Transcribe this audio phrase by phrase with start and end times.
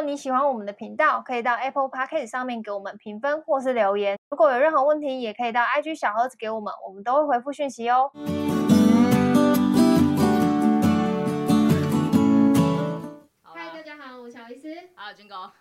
[0.00, 4.18] 果你喜欢我们的频道，可以到 Apple Podcast 上面给我们评分或是留言。
[4.30, 8.10] 如果有任何问题，也可以到 IG 小盒子给我们，我们都会回复讯息哦。
[13.42, 14.88] 嗨，大家好，我是小医师。
[14.94, 15.52] 好，军哥。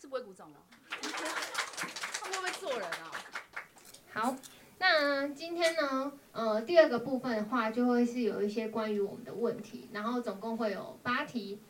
[0.00, 0.58] 是不会鼓掌吗？
[2.22, 3.10] 他们会不会做人啊？
[4.14, 4.36] 好。
[4.78, 11.60] 那今天呢，呃，第二个部分的话，就会是有一些关于我们的问题，然后总共会有八题。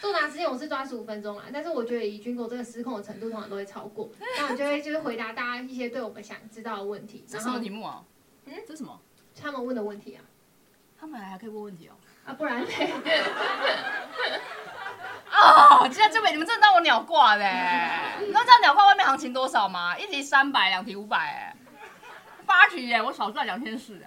[0.00, 4.10] 作答时间我是抓十五分钟啊，但是我觉得以军狗这个失控的程度，通常都会超过。
[4.38, 7.24] 那我就会就是回答大家一些对我们想知道的问题。
[7.28, 8.02] 这什么题目啊？
[8.46, 9.00] 嗯，这是什么？
[9.40, 10.24] 他们问的问题啊。
[10.98, 11.94] 他们还还可以问问题哦。
[12.24, 12.68] 啊，不然呢？
[15.32, 17.50] 哦，今天这边你们真的当我鸟挂嘞？
[18.20, 19.98] 你知道这样鸟挂外面行情多少吗？
[19.98, 21.56] 一题三百，两题五百，哎。
[22.44, 24.00] 八题耶，我少赚两千四。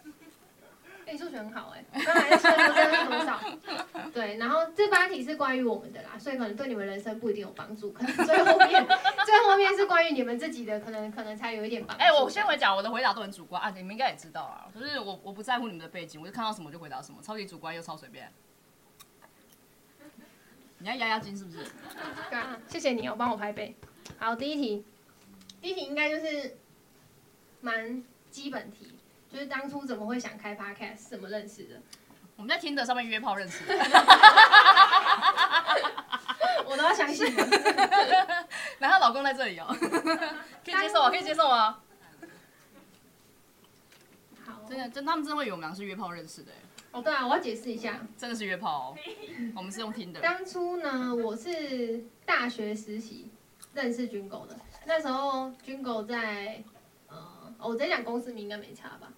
[1.06, 3.40] 哎，你数学很好哎，刚才说的真的是多少？
[4.12, 8.88] 对，然后这八题是关于我们的啦，所以可能对你们人生不一定有帮助，可能最后面
[9.26, 12.04] 最后面是关于你们自己的，可能可能才有一点帮助。
[12.04, 18.32] 哎，我先回讲，我的回答都很主观啊，你们应该也知道啊，就是我我不在乎你们的背景，我就看到什么就回答什么，超级主观又超随便。
[20.80, 21.60] 你要压压惊是不是？
[22.32, 23.76] 对啊，谢谢你哦，帮我拍背。
[24.18, 24.84] 好，第一题，
[25.62, 26.58] 第一题应该就是
[27.62, 28.04] 蛮。
[28.32, 28.95] 基本题
[29.36, 31.76] 就是当初怎么会想开 podcast，怎么认识的？
[32.38, 33.76] 我们在 Tinder 上面约炮认识的。
[36.66, 37.36] 我都要相信。
[38.80, 39.68] 然后老公在这里哦，
[40.64, 41.84] 可以接受啊，可以接受啊。
[44.46, 46.54] 好，真的，真他们真的会以为我们俩是约炮认识的。
[46.94, 48.98] 哦，对啊，我要解释一下，真的是约炮哦。
[49.54, 50.22] 我们是用 Tinder。
[50.22, 53.30] 当初呢，我是大学实习
[53.74, 56.64] 认识军狗的，那时候军狗在。
[57.58, 59.12] 哦、我直接讲公司名应该没差吧？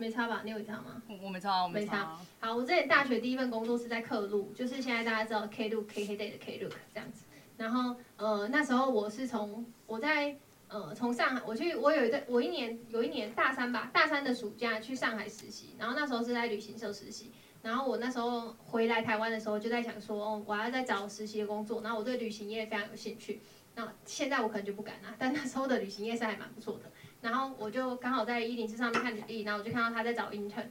[0.00, 0.40] 没差吧？
[0.42, 1.02] 你有差吗？
[1.22, 1.92] 我没差，我没差。
[1.92, 2.18] 没差。
[2.40, 7.26] 好，我之前大学第一份工作是在客路，就是现在大家知道 Klook KK Day 的 Klook 这样子。
[7.58, 10.34] 然后呃那时候我是从我在
[10.68, 17.30] 呃从上海我去我有一个我一年有一年大三吧，大三的暑假去上海实习，然后那时候是在旅行社实习。
[17.62, 23.42] 然后我那时候回来台湾的时候就在想说，哦，我要再找实习的工作，然后我对旅行业非常有兴趣。
[23.74, 26.90] 那现在我可能就不敢了，但那时候的旅行业是还蛮不错的。
[27.20, 30.66] 然后我就刚好在一零四上面看履历，然后我就看到他在找 intern，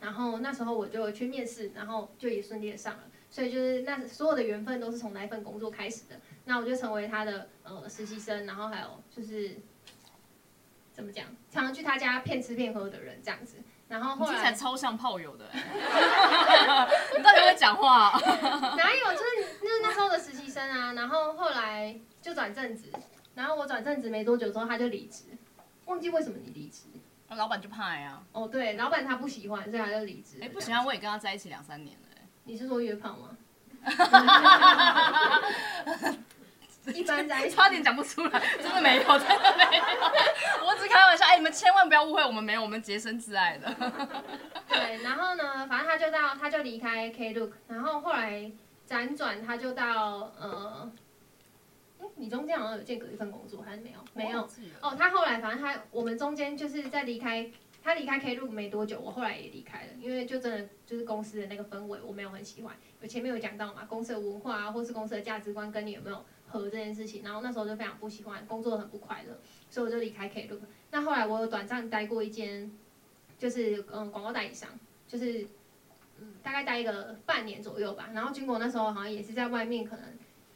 [0.00, 3.02] 然后那时候我就去面试，然后就也顺利的上了。
[3.30, 6.18] 所以就是那所有的缘分都是从那一份工作开始的。
[6.46, 9.56] 那我就成为他的呃实习生，然后还有就是
[10.92, 13.56] 怎么讲，常常去他家骗吃骗喝的人这样子。
[13.86, 18.12] 然后后来超像炮友的， 你到底会讲话？
[18.76, 19.12] 哪有？
[19.12, 20.92] 就是就是那时候的实习生啊。
[20.94, 22.90] 然后后来就转正职，
[23.34, 25.24] 然后我转正职没多久之后他就离职。
[25.88, 26.82] 忘记为什么你离职？
[27.30, 28.22] 老板就怕呀。
[28.32, 30.38] 哦，对，老板他不喜欢，所以他就离职。
[30.40, 32.04] 哎，不喜欢，我也跟他在一起两三年了。
[32.44, 33.36] 你是说约炮吗？
[36.94, 39.84] 一般在一起，差点讲不出来，真的没有，真的没有。
[40.66, 43.70] 我只开玩笑，哎，你们千万不要误会，我们没有，我们洁身自爱的。
[44.68, 48.50] 对，然后呢，反正他就到，他就离开 Klook，然后后来
[48.88, 50.90] 辗转他就到呃。
[52.18, 53.98] 你中间好像有间隔一份工作还是没有？
[54.12, 54.40] 没有
[54.82, 54.94] 哦。
[54.98, 57.50] 他后来反正他我们中间就是在离开
[57.82, 62.76] 他离开 Klook 没多久，我后来也离开了，因为就真的就是公司的那个氛围我没有很喜欢。
[63.00, 69.38] 我前面有讲到嘛，公司的文化啊，或是公司的价值观跟你有没有合这件事情，然后那时候就非常不喜欢，工作很不快乐，
[69.70, 70.58] 所以我就离开 Klook。
[70.90, 72.70] 那后来我有短暂待过一间，
[73.38, 74.68] 就是嗯广告代理商，
[75.06, 75.46] 就是
[76.18, 78.10] 嗯大概待一个半年左右吧。
[78.12, 80.04] 然后经过那时候好像也是在外面可能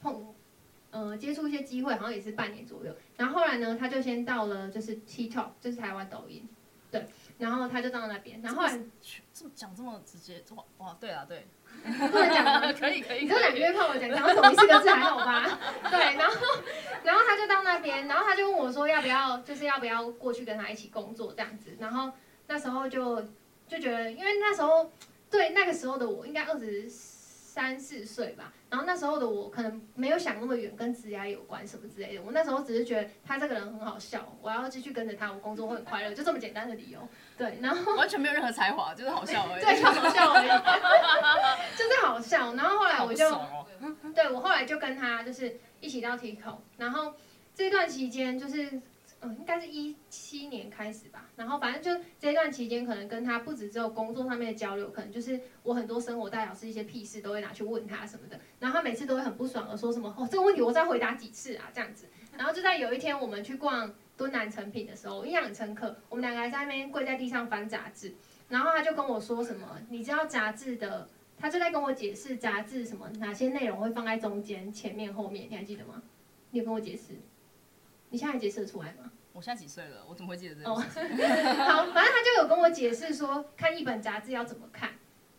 [0.02, 0.34] 碰。
[0.92, 2.94] 呃，接触一些机会，好像也是半年左右。
[3.16, 6.46] 然后后来呢，他就先到了就是 TikTok，就是台湾抖音，
[6.90, 7.06] 对。
[7.38, 8.40] 然后他就到那边。
[8.42, 8.78] 然后后来
[9.32, 11.46] 这么讲这么直接，哇哇，对啊对。
[11.82, 13.22] 不能讲可以可以。
[13.22, 15.58] 你这两个月看我讲，讲到同一四个字还好吧？
[15.90, 16.36] 对，然后
[17.02, 21.74] 然后他就到那边，然后他就问我说要不要，就是要不要过去跟他一起工作这样子。
[21.80, 22.12] 然后
[22.46, 23.22] 那时候就
[23.66, 24.92] 就觉得，因为那时候
[25.30, 26.86] 对那个时候的我应该二十。
[27.54, 32.22] 三四岁吧，然后那时候的我可能没有想那么远，跟职涯有关什么之类的。
[32.22, 37.06] 我那时候只是觉得他这个人很好笑，我要继续跟着他，我工作会很快乐，就这么简单的理由。
[37.36, 39.62] 对，然后完全没有任何才华，就是好笑而已。
[39.62, 40.48] 对，就好笑而已，
[41.76, 42.54] 就是好笑。
[42.54, 43.66] 然后后来我就，哦、
[44.14, 47.12] 对我后来就跟他就是一起到 TikTok，然后
[47.54, 48.80] 这段期间就是。
[49.24, 51.30] 嗯，应该是一七年开始吧。
[51.36, 58.38] 然后反正就这段期间，可能跟他不止只有工作上面的交流，可能就是我很多生活大小事一些屁事都会拿去问他什么的。
[58.58, 62.06] 然后他每次都会很不爽的说什么：“哦，这个问题我再回答几次啊？”这样子。
[62.36, 65.96] 然后就在有一天我们去逛敦南诚品的时候，我印象很深刻。
[66.08, 68.12] 我们两个还在那边跪在地上翻杂志，
[68.48, 71.08] 然后他就跟我说什么：“你知道杂志的
[71.38, 76.02] 他就在跟我解释杂志什么哪些内容会放在中间、前面、后面，你还记得吗？
[76.50, 77.14] 你有跟我解释？
[78.12, 79.10] 你现在还解释得出来吗？
[79.32, 80.04] 我现在几岁了？
[80.06, 80.70] 我怎么会记得这个？
[80.70, 80.84] 哦， 好，
[81.92, 84.90] 反正他就有跟我解释说，看一本杂志要怎么看。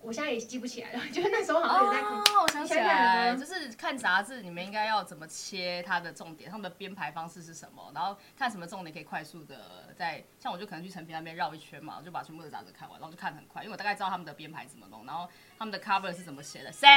[0.02, 2.12] 我现在也记不起来了， 就是那时候好像也在看。
[2.12, 16.88] 哦，我想起来了，就是看杂志，你们应该要怎么切它的重点，他们的编排方式是什么，然后看什么重点可以快速的在，像我就可能去成品那边绕一圈嘛，我就把全部的杂志看完，然后就看很快，因为我大概知道他们的编排怎么弄，然后他们的 cover 是怎么写的，谁？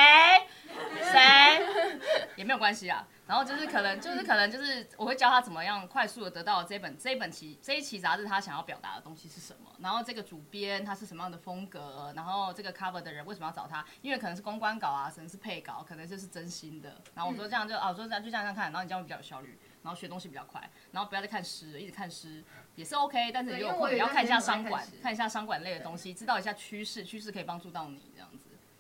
[1.03, 1.99] 谁？
[2.37, 3.06] 也没有关系啊。
[3.26, 17.03] 然后就是可能就是可能就是我会教他怎么样快速的得到这本这一本期这一期杂志他想要表达的东西是什么，然后这个主编他是什么样的风格，然后这个 cover 的人为什么要找他，因为可能是公关稿啊，可能是配稿，可能就是真心的。
[17.14, 20.61] 然后我说这样就啊，我说这样就这样看，然后你这样会比较有效率，然后学东西比较快，
[20.93, 22.44] 然后不要再看诗，一直看诗
[22.76, 28.25] 也是 OK，但是你有空也要看一下商管，看一下商管类的东西，知道一下趋势，趋势可以帮助到你这样。
[28.25, 28.25] 子，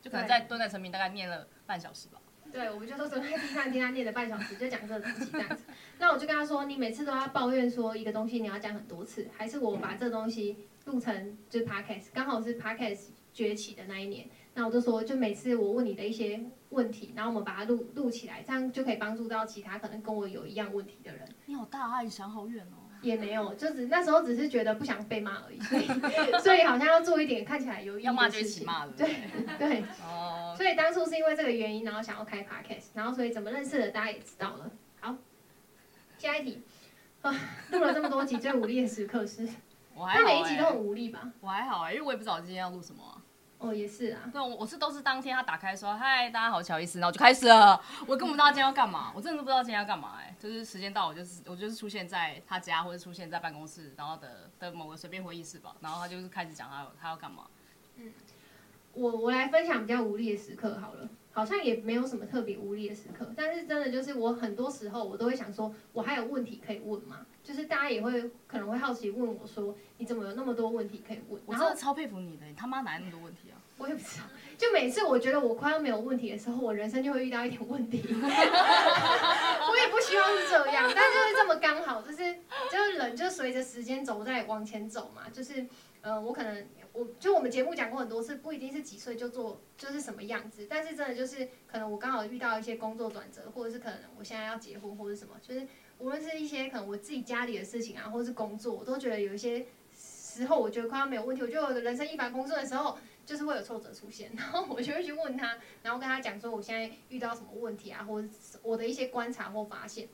[0.06, 2.20] 就可能在蹲在成品大概念了半小时吧。
[2.52, 5.64] 对，我们就说蹲在地上听他念了半小时，就讲这个东西这样子。
[5.98, 14.28] 那我就跟他说，你每次都要抱怨说一个东西你要讲很多次，还是我把这东西录成就是 podcast，刚好是 podcast 崛起的那一年。
[14.54, 21.28] 那我就说，就每次我问你的一些问题，然后我们把它录录起来，这样就可以帮助到其他可能跟我有一样问题的人。
[21.46, 22.85] 你好大爱，想好远哦。
[23.06, 25.86] 也没有，就只那时候只是觉得不想被骂而已，所以
[26.42, 28.66] 所以好像要做一点看起来有意义的事情。
[28.96, 29.16] 对
[29.58, 29.84] 对。
[30.04, 30.54] 哦。
[30.56, 34.70] 所以当初是因为这个原因，然后想要开 podcast，然后所以怎么认识的大家也知道了。
[35.00, 35.14] 好，
[36.18, 36.62] 下一题。
[37.22, 37.34] 啊，
[37.72, 39.48] 录了这么多集，最无力的时刻是？
[39.94, 40.24] 我还好、欸。
[40.26, 41.32] 每一集都很无力吧？
[41.40, 43.15] 我还好啊、欸，因为我也不知道今天要录什么、啊。
[43.58, 44.20] 哦，也是啊。
[44.32, 47.80] 对，我我是都是当天他打开说嗨，大家好，乔伊斯，然后就开始了。
[48.06, 50.36] 我根本不知道今天要干嘛，我真的都不知道今天要干嘛哎、欸。
[50.38, 55.74] 就是时间到，我就是我就是出现在他家，或者出现在办公室，然后的的某个随便会议室吧。
[55.80, 57.44] 然后他就是开始讲他他要干嘛。
[57.96, 58.12] 嗯，
[58.92, 67.24] 我我来分享比较无力的时刻好了，好像也没有什么特别无力的时刻，但是真的就是我很多时候我都会想说，我还有问题可以问吗？
[67.46, 71.40] 就是大家也会可能会好奇问我说，你怎么有那么多问题可以问？
[71.46, 73.62] 我真的超佩服你的，你他妈哪来那么多问题啊？
[73.78, 74.24] 我也不知道，
[74.58, 78.02] 就每次我觉得我快要没有问题的时候，我人生就会遇到一点问题。
[78.10, 82.34] 我也不希望是这样，但就是这么刚好，就是
[82.72, 85.28] 就是人就随着时间走在往前走嘛。
[85.30, 85.64] 就是
[86.00, 95.66] 呃，我可能我就我们节目讲过很多次，不一定是几岁就做就是什么样子，但是真的就是可能我刚好遇到一些工作转折，或者是可能我现在要结婚或者什么，就是
[95.98, 99.66] 无论是一些可能我自己家里的事情啊，或是工作，我都觉得有一些
[99.96, 102.98] 时候我觉得快要没有问题，我觉得我的人生一帆风顺的时候。
[103.26, 108.28] 就是会有挫折出现， 然后我就会去问他，然后跟他讲说我现在遇到什么问题啊，或者
[108.62, 110.08] 我的一些观察或发现。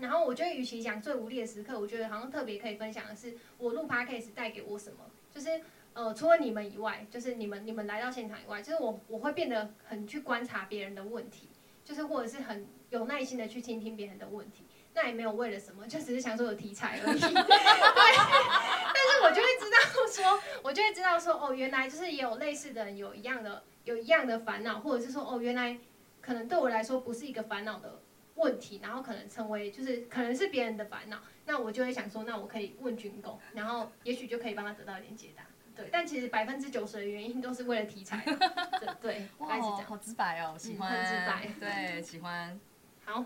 [0.00, 5.00] 然后我觉得，与其讲最无力的时刻，我觉得好像特别可以分享的是，我录 Podcast 带给我什么。
[5.30, 5.60] 就是
[5.92, 11.48] 呃，除了你们以外，就是你们你们来到现场以外，就是我我会变得很去观察别人的问题，
[11.84, 14.64] 就是或者是很有耐心的去倾听别人的问题。
[14.94, 17.20] 那也没有为了什么，就只是想说有题材而已。
[17.20, 25.78] 对， 但是我就会知道说，我就会知道说，哦，原来就是也有类似的人有一样的有一样的烦恼，或者是说，哦，原来
[26.20, 28.00] 可能对我来说不是一个烦恼的
[28.34, 35.44] 问题，然后可能成为就是可能是别人的烦恼，那我就会想说，那我可以问军狗，然后也许就可以帮他得到一点解答。
[35.76, 38.20] 对，但其实百分之九十的原因都是为了题材。
[38.80, 42.58] 对，对，哇，好直白哦，喜欢，嗯、很直白，对，喜欢，
[43.04, 43.24] 好。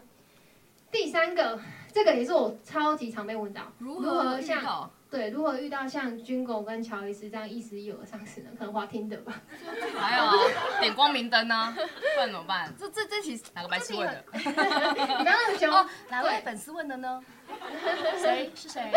[0.93, 1.59] 第三个，
[1.93, 8.51] 这个也是我超级常被问到，如何像对如何遇到像军狗跟乔伊斯这样亦师亦友的上司呢？
[8.59, 9.43] 可能滑听的吧。
[9.99, 12.73] 还有点光明灯呢， 不然怎么办？
[12.79, 14.25] 这这这题哪个白痴问的？
[14.33, 17.23] 你刚刚很凶，哪位粉丝问的呢？
[18.21, 18.91] 谁是谁？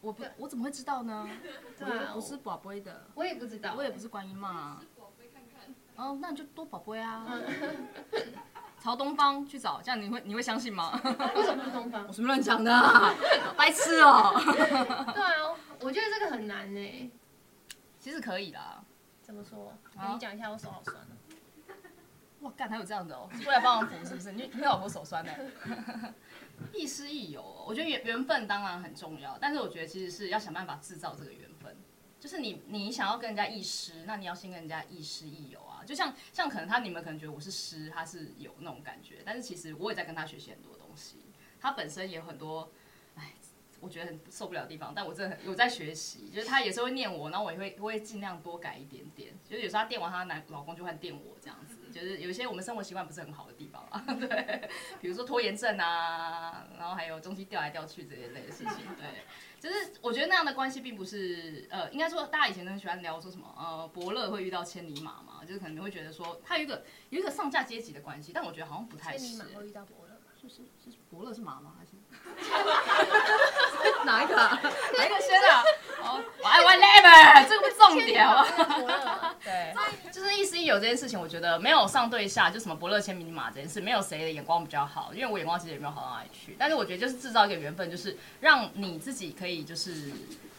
[0.00, 1.28] 我不，我怎么会知道呢？
[1.78, 4.80] 对啊，我是宝贝的，我也不知道，我也不是观音嘛。
[5.96, 7.26] 哦，那你就多宝贝啊。
[8.82, 10.98] 朝东方去找，这样你会你会相信吗？
[11.36, 12.04] 为什么是东方？
[12.08, 13.14] 我什么乱讲的、啊，
[13.56, 14.34] 白痴哦。
[15.14, 17.12] 对啊，我觉得这个很难呢。
[18.00, 18.82] 其实可以啦。
[19.22, 19.72] 怎么说？
[19.96, 20.96] 跟你讲一下，我手好酸。
[22.40, 23.28] 哇，干，还有这样的哦？
[23.44, 24.32] 过来帮忙扶是不是？
[24.32, 25.32] 你你老婆手酸呢？
[26.72, 31.76] 亦师亦友，我觉得缘缘分当然很重要，但是我觉得其实是要想办法制造这个缘分。
[32.18, 41.16] 就是你你想要跟人家亦师，那你要先跟人家亦师亦友就像像可能他你们可能觉得我是师，他是有那种感觉，但是其实我也在跟他学习很多东西。
[41.60, 42.72] 他本身也有很多，
[43.14, 43.34] 哎，
[43.80, 54.68] 我觉得很受不了的地方，但我真的很有在学习，就是他也是会念我，然后我也会我会尽量多改一点点，就是有时候他电完他男老公就会电我这样子，就是有一些我们生活习惯不是很好的地方啊， 对，
[55.00, 59.24] 比如说拖延症啊，然后还有东西掉来掉去这一类的事情，对。
[59.60, 69.24] 就是我觉得那样的关系并不是，呃，应该说大家以前都很喜欢聊说什么，呃，伯乐会遇到千里马嘛，就是可能你会觉得说他有一个有一个上下阶级的关系，但我觉得好像不太是。
[69.24, 70.20] 千里马会遇到伯乐吗？
[70.40, 71.76] 是是是，伯乐是马吗？
[71.78, 71.92] 还是？
[74.04, 74.34] 哪一个？
[74.34, 75.62] 哪一个先啊？
[76.04, 78.44] 哦，我爱玩 level，这个不是重点哦。
[79.42, 79.74] 对，
[80.12, 86.56] 就是意思一有这件事情，我觉得没有上对下，就什么伯乐签名马这件事，没有谁的眼光比较好，因为我眼光其实也没有好到哪里去。
[86.58, 90.10] 但是我觉得就是制造一个缘分，就是让你自己可以就是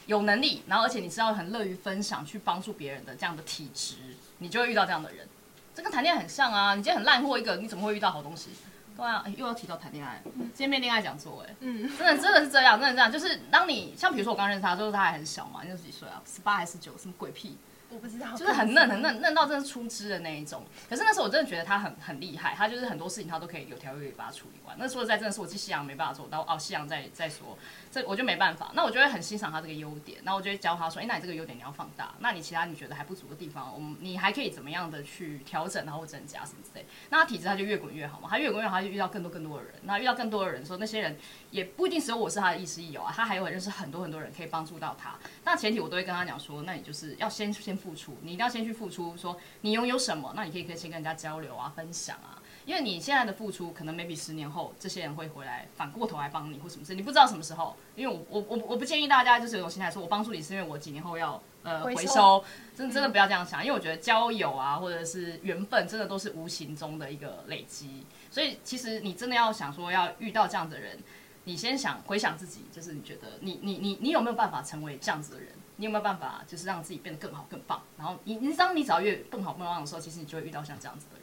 [0.06, 3.96] 有能力，然后而且你是要很乐于分享，去帮助别人的这样的体质，
[4.40, 5.28] 你就会遇到这样的人。
[5.76, 8.50] 这跟谈恋爱很像啊，你今天很烂货一个，你怎么会遇到好东西？
[8.96, 10.22] 对啊，又要提到谈恋爱，
[10.54, 17.58] 见面恋爱讲座，哎，嗯，真的真的是这样，真的这样，就是当你像比如说我刚认识他，就是他还很小嘛，你就几岁啊，十八还是十九，什么鬼屁？
[17.90, 20.64] 我不知道，就是很嫩很嫩嫩到真的是出汁的那一种。
[20.90, 24.76] 可是那时候我真的觉得他很很厉害，他就是很多事情他都可以有条有理把它处理完。
[24.80, 27.56] 那说实在，真的是我去西洋没办法做到哦，西洋再再说，
[27.94, 28.72] 这我就没办法。
[28.74, 36.84] 那我就会很欣赏他这个优点，那我就会教他说，哎、那你这个优点你要放大，那你其他你觉得还不足的地方，我们你还可以怎么样的去调整，然后增加什么之类。
[37.12, 41.16] 那他体质他就越滚越好嘛，他越滚越好，他就遇到更多更多的人，那遇到更多的人说那些人
[41.52, 45.16] 也不一定只有我是他的亦师亦友啊，他还有认识很多很多人可以帮助到他。
[45.46, 48.64] 那前提我都会跟他讲说，那你就是要先先付出，你一定要先。
[48.64, 57.76] 去付出，说你拥有什么，那你可以可以先跟人家交流啊，分享啊，因为你现在的付出，可能 maybe 十年后，这些人会回来反过头来帮你或什么事，你不知道什么时候。
[57.96, 62.44] 因为我我我我不建议大家就是有种心态说，我帮助你是因为我几年后要呃回收，
[62.76, 70.98] 真的真的不要这样想，因为我觉得交友啊或者是缘分，真的都是无形中的一个累积，所以其实你真的要想说要遇到这样的人，
[71.44, 75.50] 你先想回想自己，就是你觉得你你你你有没有办法成为这样子的人？
[75.76, 77.82] 你有没有办法，就是让自己变得更好、更棒？
[77.98, 81.23] 然后你，你当你只要越更好、更棒的时候，其实你就会遇到像这样子的人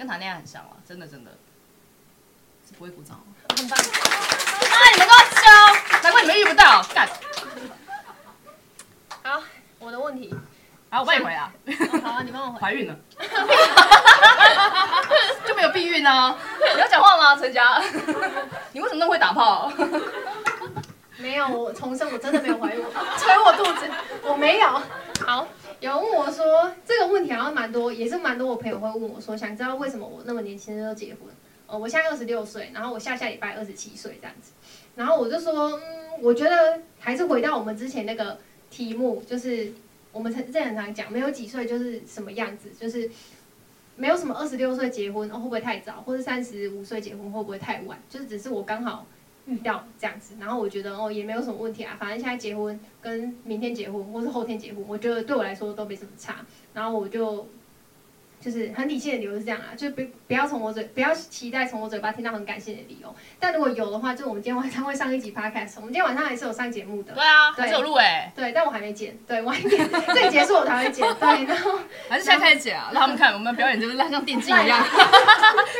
[0.00, 1.30] 跟谈恋爱很像啊，真的，真的，
[2.66, 3.20] 是不会鼓掌。
[3.54, 3.78] 很棒！
[3.78, 3.84] 啊，
[4.94, 5.44] 你们都要教，
[6.02, 6.82] 难怪你们遇不到。
[6.94, 7.06] 干。
[9.22, 9.42] 好，
[9.78, 10.34] 我的问题。
[10.88, 11.52] 好，我帮你回啊。
[12.02, 12.58] 好啊，你帮我回。
[12.58, 12.96] 怀孕了。
[15.46, 16.34] 就没有避孕啊？
[16.74, 17.78] 你要讲话吗，陈佳？
[18.72, 19.70] 你为什么那么会打炮？
[21.18, 22.82] 没有，我重生，我真的没有怀孕，
[23.20, 23.86] 捶我肚子，
[24.22, 24.80] 我没有。
[25.26, 25.46] 好，
[25.80, 31.22] 有问我说这个问题好像蛮多，也是蛮多我朋友会问我说，想知道为什么我那么年轻就结婚？
[31.66, 34.52] 呃，我现在二十六岁，然后我下下礼拜二十七岁这样子，
[34.94, 38.38] 然后我就说，嗯，我觉得还是回到我们之前那个
[38.70, 39.72] 题目，就是
[40.12, 43.10] 我们之前常讲，没有几岁就是什么样子，就是
[43.96, 49.06] 没有什么二十六岁结婚，哦，会不会太早，或者三十五岁结婚会不会太晚，就是只是我刚好。
[49.50, 56.36] 遇到这样子，然后我觉得哦也没有什么问题啊，反正现在结婚跟明天结婚或是后天结婚，我觉得对我来说都没什么差。
[56.72, 57.46] 然后我就
[58.40, 63.14] 就是很理性的理由是这样啊，就不不要从我嘴不要期待从我嘴巴听到很感性的理由。
[63.38, 67.12] 但如果有的话，就我们今天晚上会上一集 podcast，我们今天晚上还是有上节目的。
[67.12, 68.32] 对啊，还是有录哎。
[68.34, 71.06] 对，但我还没剪，对，晚一点这里结束我才会剪。
[71.16, 71.78] 对，然后
[72.08, 74.82] 还是现在开始剪啊，让他们看我们表演就是像电竞一样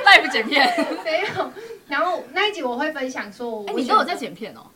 [0.04, 0.86] ，live 剪片。
[1.02, 1.52] 没有。
[1.88, 4.66] 然后那一集我会分享说我，我、欸、你都有在剪片哦，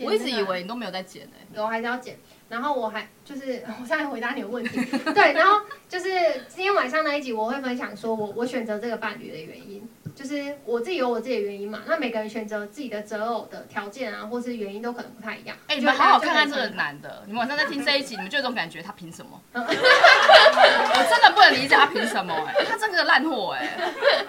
[0.00, 1.56] 我一直以为你都没有在剪呢、欸。
[1.56, 2.16] 有还是要剪。
[2.48, 6.08] 然后我还就是我现在回答你的问题， 对，然后就是
[6.48, 11.80] 今天晚上那一集我会分享说我我选择这个伴侣的原因，就是我自己有我自己的原因嘛。
[11.86, 15.54] 那每个人选择自己的择偶的条件啊，或是原因都可能不太一样。
[15.66, 19.38] 哎、欸，你们好好看看这个男的，你们晚上在听这一集， 你们就有种感觉，他凭什么？
[19.52, 22.60] 我真的不能理解他凭什么、欸？
[22.60, 23.76] 哎，他真的烂货哎。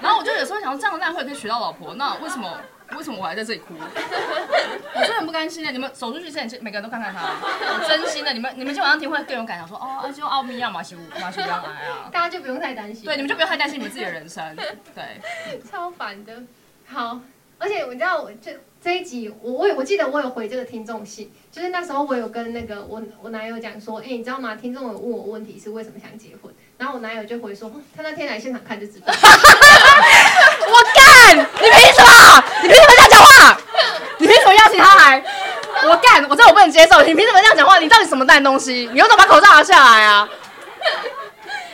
[0.01, 2.59] 然后我就有时候想说，这样的烂货可以娶到老婆，那为什么？
[2.97, 3.73] 为什么我还在这里哭？
[3.79, 5.71] 我真的很不甘心的。
[5.71, 7.21] 你们走出去之前，每个人都看看他。
[7.21, 12.09] 我真心的，你们你们今晚上听会更有感想，说哦，就奥秘啊，马修马修不要来啊。
[12.11, 13.05] 大家就不用太担心。
[13.05, 14.55] 对，你们就不用太担心你们自己的人生。
[14.95, 15.21] 对，
[15.69, 16.41] 超烦的。
[16.85, 17.19] 好，
[17.57, 24.55] 而且你知道，我这这一集，我我我记得我有回这个听众信，就是那时候我有跟那个我我男友讲说，哎，你知道吗？
[24.55, 29.13] 听众有问我问题是为什么想结婚，然后我男友就回说，他那天来现场看就知道。
[30.69, 31.37] 我干！
[31.37, 32.43] 你凭什么？
[32.63, 33.57] 你凭什么这样讲话？
[34.17, 35.23] 你凭什么邀请他来？
[35.83, 36.25] 我干！
[36.29, 37.01] 我这我不能接受。
[37.03, 37.79] 你凭什么这样讲话？
[37.79, 38.89] 你到底什么烂东西？
[38.93, 40.29] 你为什么把口罩拿下来啊？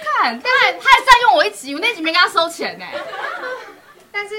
[0.04, 2.86] 看，但是他还占用我一集，我那集没跟他收钱呢。
[4.12, 4.36] 但是，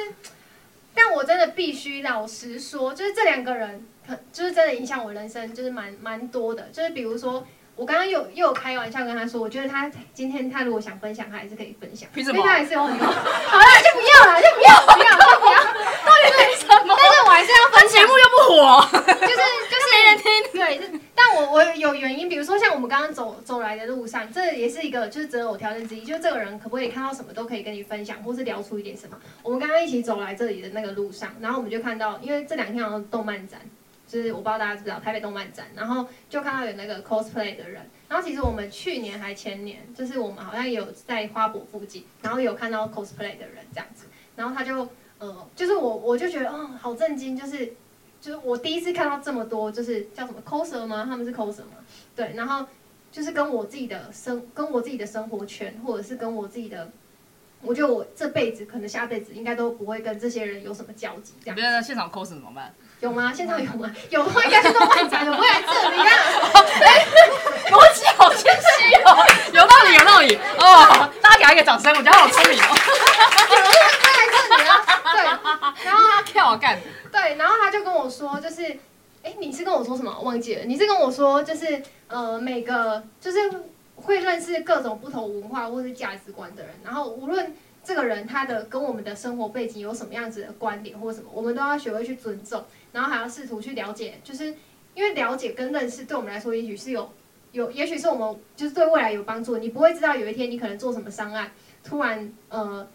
[0.95, 3.87] 但我真的必须老实说，就是这两个人，
[4.33, 6.69] 就是真的影响我人生，就是蛮蛮多的。
[6.73, 7.47] 就是比如说。
[7.77, 12.09] 我刚刚又又有开玩笑跟他说，我觉得他今天他如果想分享，他还是可以分享。
[12.15, 12.43] 凭什么？
[12.43, 13.07] 他还是有很多。
[13.07, 15.63] 好了， 就不要了，就不要，不要，不要。
[16.05, 16.97] 到底为什么？
[16.97, 18.01] 但是我还是要分享。
[18.01, 18.89] 节目又不火。
[18.93, 19.37] 就是
[19.71, 29.17] 就是没人听对，但我我有原因，比如说像我们刚刚走走来的路上，这也是一个就是择偶条件之一，就是这个人可不可以看到什么都可以跟你分享，或是聊出一点什么。
[29.43, 33.61] 我们刚刚一起走来这里的那个路上，然后我们就看到，因为这两天好像动漫展，
[34.07, 47.75] 就是我不知道大家知不知道台北动漫展，然后就看到有那个 cosplay 的人，然后其实我们去年还前年，就是我们好像有在花博附近，然后有看到 cosplay 的人这样子，然后他就呃，就是我我就觉得哦，好震惊，就是。
[48.19, 51.05] 就是我第一次看到这么多，就是叫什么 coser 吗？
[51.05, 51.75] 他们是 coser 吗？
[52.17, 52.67] 对，然后
[53.13, 56.91] 就是跟我自己的生，跟我自己的生活圈，或者是跟我自己的，
[57.61, 61.35] 我觉得我这辈子可能下辈子应该都不会跟这些人有什么交集。
[61.41, 62.75] 这样，别人现场 coser 怎么办？
[63.01, 63.33] 有吗？
[63.35, 63.91] 现场有吗？
[64.11, 66.09] 有的话应该是动漫展，有不会来这里啊？
[67.71, 71.11] 逻辑好清晰哦，有道理，有道理哦！
[71.21, 72.67] 大家给他一个掌声，我觉得好聪明哦。
[73.51, 74.73] 有的话应该来这里啊？
[75.13, 76.79] 对，然后他跳干。
[77.13, 78.63] 对，然后他就跟我说，就是，
[79.23, 80.15] 哎，你是跟我说什么？
[80.19, 80.65] 我忘记了。
[80.65, 83.39] 你是跟我说，就是，呃，每个就是
[83.97, 92.65] 会认识各种不同文化或是价值观的人，然后无论这个人他的跟我们的生活背景有什么样子的观点或什么，我们都要学会去尊重，
[92.97, 94.47] 然后还要试图去了解，就是
[94.95, 97.13] 因为了解跟认识对我们来说，也许是有
[97.53, 99.59] 有，也许是我们就是对未来有帮助。
[99.59, 101.51] 你不会知道有一天你可能做什么商案，
[101.85, 102.89] 突然呃，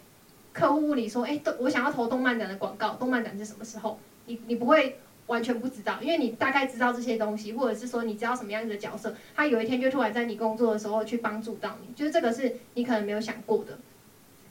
[0.52, 3.96] 客户问你说，哎，我想要投动漫展的广告，动漫展是什么时候？
[4.26, 13.78] 你你不会完全不知道，因为你大概知道这些东西，或者是说你知道什么样子的角色，他有一天就突然在你工作的时候去帮助到你，就是这个是你可能没有想过的，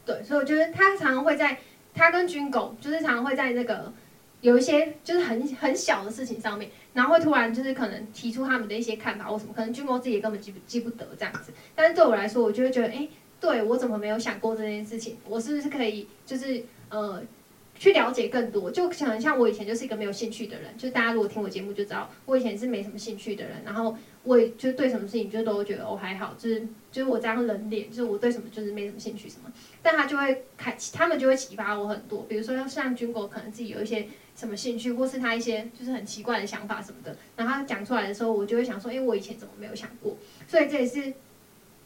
[0.06, 1.58] 对，所以我觉得他常常会在
[1.94, 3.92] 他跟军狗就是常常会在那个
[4.42, 13.08] 有一些就是很很小的事情上面，然后会突然就是可能提出他们的一些看法或什么，可能军狗自己也根本记不记不得这样子，但是对我来说，我就会觉得，哎，
[13.40, 15.18] 对我怎么没有想过这件事情？
[15.28, 17.24] 我是不是可以就是呃。
[17.74, 26.60] 去了解更多，就想像我以前就是一个没有兴趣的人，就大家如果听我节目就知道，我以前是没什么兴趣的人，然后我也就对什么事情就都觉得我、哦、还好，就是
[26.92, 40.18] 就是我这样冷脸，就是我对什么就是没什么兴趣什么，但他就会开，他们就会启发我很多，比如说像军国可能自己有一些什么兴趣，或是他一些就是很奇怪的想法什么的，然后他讲出来的时候，我就会想说，哎，我以前怎么没有想过？
[40.48, 41.14] 所以这也是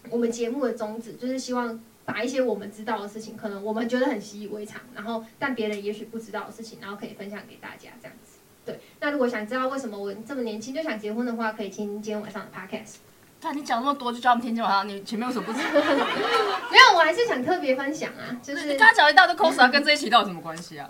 [0.09, 1.79] 我们节目的宗旨，就是希望。
[2.07, 8.37] 把一些我们知道的事情，可能我们觉得很习以为常，然后但别人也许不知道的事情，然后可以分享给大家这样子。
[8.63, 12.97] 对，那如果想知道为什么我这么年轻就想结婚的话，可以听今天晚上的 podcast。
[13.41, 14.87] 那你讲那么多，就叫他们听今天晚上。
[14.87, 15.73] 你前面为什么不知道？
[15.73, 20.87] 没有，我还是想特别分享啊，就是你刚刚讲一大堆 coser，跟这一期到底有什么关系啊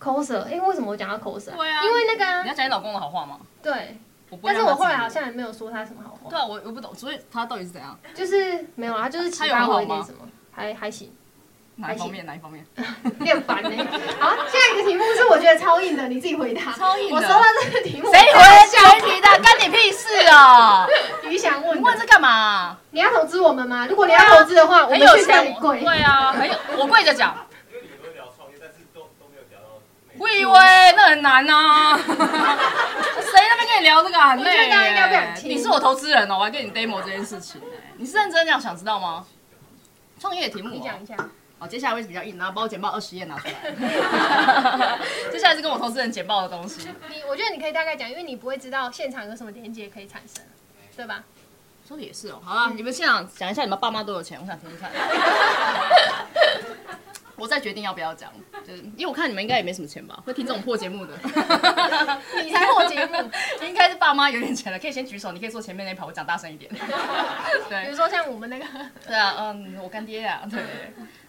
[0.00, 1.54] ？coser，因为为什么我讲到 coser？
[1.56, 3.38] 对啊，因为那个、啊、你要讲你老公的好话吗？
[3.62, 3.98] 对。
[4.42, 6.28] 但是我后来好像也没有说他什么好话。
[6.28, 7.96] 对啊，我我不懂，所以他到底是怎样？
[8.12, 11.12] 就是没有啊，就是启发我一点什么，还还行。
[11.78, 12.24] 哪一方面？
[12.26, 12.66] 哪一方面？
[13.20, 13.70] 你很烦呢。
[14.18, 16.72] 好，下一个题目是我觉得超硬的，你自己回答。
[16.72, 17.14] 超硬的。
[17.14, 18.10] 我收到这个题目。
[18.10, 18.42] 谁回？
[18.66, 19.28] 谁提的？
[19.42, 20.86] 干你屁事啊！
[21.28, 21.80] 你想问？
[21.82, 22.78] 问这干嘛？
[22.90, 23.86] 你要投资我们吗？
[23.86, 25.04] 如果你要投资的话，我们去
[25.60, 25.84] 跪。
[25.84, 27.46] 对啊，很有，我跪着讲。
[27.70, 29.42] 因为你们会聊创业，但是都都没有
[30.18, 30.52] 我以为
[30.96, 31.96] 那很难呐。
[32.06, 32.08] 谁
[33.48, 34.70] 那边跟你聊这个很累？
[34.70, 35.50] 大家应该不想听。
[35.50, 37.60] 你是我投资人哦，我还跟你 demo 这件事情。
[37.96, 39.26] 你是认真这样想知道吗？
[40.18, 41.14] 创业题目，你讲一下。
[41.58, 43.54] 好，接下来会是比较硬，然后把我简报二十页拿出来。
[45.32, 46.88] 接下来是跟我投资人简报的东西。
[47.08, 50.44] 你，我觉得你可以大概讲，因为你不会知道现场有什么连接可以产生，
[50.96, 51.24] 对吧？
[51.86, 52.40] 说的也是哦。
[52.44, 54.90] 好啊，嗯、你们现场讲一下，你们爸妈都有钱，我想听听看。
[57.36, 58.32] 我再决定要不要讲，
[58.66, 61.12] 就是因为我看你们应该也没什么钱吧，会听这种破节目的。
[62.42, 63.30] 你才破节目，
[63.62, 66.70] 应该是爸妈有点钱了，可以先举手，你可以坐前面那排，我讲大声一点。
[67.68, 68.64] 对，比如说像我们那个。
[69.06, 70.60] 对啊，嗯，我干爹啊，对。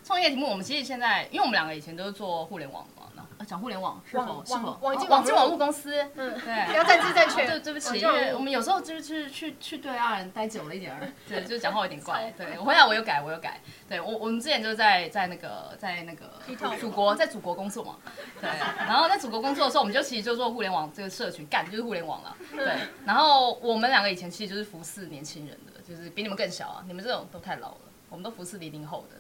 [0.04, 3.07] 创业题目，我们其实现在，因为我们两个以前都是做互联网嘛，那
[3.45, 5.93] 讲互联网是否是否网际网际网络公司？
[6.15, 7.45] 嗯，对，不要政治正确。
[7.45, 12.34] 对，对不起，因为我们有时候就是去去对岸待久了一点儿， 对，就是讲话有点怪。
[12.38, 13.62] 对，我回来我有改，我有改。
[13.88, 16.41] 对我，我们之前就是在在那个在那个
[16.80, 17.97] 祖国在祖国工作嘛，
[18.41, 18.50] 对。
[18.80, 22.36] 然后在祖国工作的时候，我们就其实就做互联网这个社群，干就是互联网了。
[22.56, 22.73] 对。
[23.06, 27.78] 然后我们两个以前其实就是服侍年轻人的，就是比你们更小啊，你们这种都太老了，
[28.10, 29.17] 我们都服侍零零后的。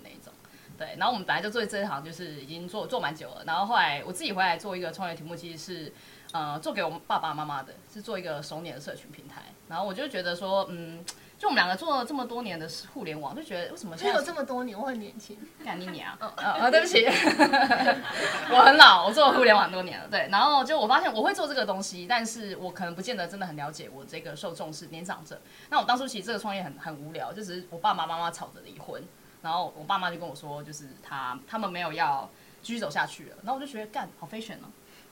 [0.77, 3.43] 对，然后我们本来就做这一行，就是已经做做蛮久了。
[3.45, 5.93] 然后后来我自己回来做一个创业题目，其实是，
[6.31, 9.41] 呃，做给我们爸爸妈妈的，是做一个熟年的社群平台。
[9.67, 11.03] 然后我就觉得说，嗯，
[11.37, 16.13] 就我们两个做了这么多年的互联网，就觉得为什么现在有这么多年，我很年轻， 干你娘！
[16.19, 17.05] 啊啊，对不起，
[18.49, 20.07] 我很老，我做了互联网很多年了。
[20.09, 25.41] 对，然后就我发现我会做这个东西，但是我可能不见得真的很了解我这个受众是年长者。
[25.69, 29.03] 那我当初其实这个创业很很无聊，就只是我爸爸妈妈吵着离婚。
[29.41, 32.29] 然后我爸妈就跟我说，就是他他们没有要
[32.61, 33.37] 继续走下去了。
[33.43, 34.67] 然后我就觉得干好 fashion 哦，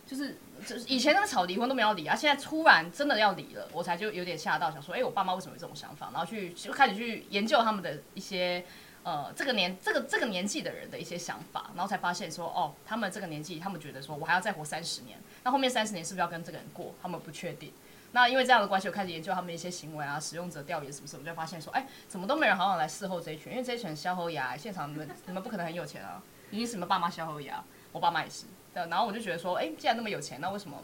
[0.06, 6.10] 就是就是以前那个吵离婚都没有离啊，现在突然真的要离了，我才就有点吓到，想说，哎、我爸妈为什么有这种想法？
[6.12, 8.66] 然后去就开始去研究他们的一些
[9.04, 16.94] 呃这个年这个这个年纪的人的一些想法，然后才发现说，哦，他们这个年纪，他们觉得说我还要再活三十年，那后面三十年是不是要跟这个人过？
[17.02, 17.72] 他们不确定。
[18.16, 23.52] 那因为这样的关系，我开始研究他们的一些行为啊，使用者调研什么什么，我就发现说，哎、欸，怎么都没人好好来伺候这一群？
[23.52, 28.46] 因为这一群消喉牙，现场你们你们不可能很有钱啊，一定是你们爸妈消喉牙，我爸妈也是。
[28.74, 30.82] 对，然后我就觉得说，哎、欸，既然那么有钱，那为什么？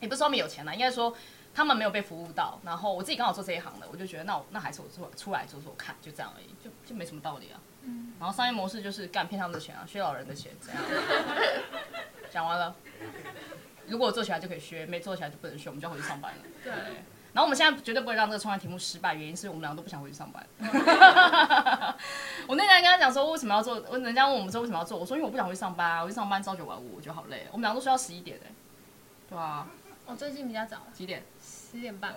[0.00, 1.16] 也不是说他们有钱啦，应该说
[1.54, 2.60] 他们没有被服务到。
[2.62, 7.58] 然后我自己刚好做这一行的，我就觉得那我那还是我做出来做做看，就这样而已，就就没什么道理啊。
[7.84, 8.12] 嗯。
[8.20, 10.82] 然后商业模式就是干骗他们的钱啊，削老人的钱，这样。
[12.30, 12.76] 讲完了。
[13.88, 16.38] 如果我做起来就可以学，没做起来就不能学，我们就要回去上班了。
[16.62, 16.72] 对。
[17.32, 20.44] 然后我们现在绝对不会让这个创业题目失败，原因是我们两个都不想回去上班。
[22.48, 27.46] 我那天跟他讲说为什么要做，人家问我们说为什么要做，我说因为我不想回去上班啊，我去上班朝九晚五，我觉得好累。
[27.52, 28.50] 我们两个都睡到十一点哎。
[29.28, 29.66] 对啊。
[30.06, 30.78] 我最近比较早。
[30.94, 31.22] 几点？
[31.38, 32.14] 十点半。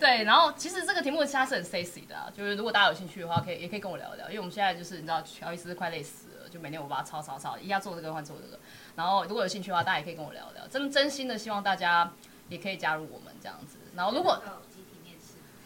[0.00, 8.58] 对，然后其实这个题目其实是很 sexy 的啊，就是如果大家有兴趣的话，可以也可以跟我聊一聊，因为我们现在就是你知道乔伊斯快累死了，就每天我把他抄抄抄，一下做这个换做这个。
[8.96, 12.10] 然后如果有兴趣的话，大家也可以跟我聊聊，真真心的希望大家
[12.48, 13.78] 也可以加入我们这样子。
[13.94, 14.42] 然后如果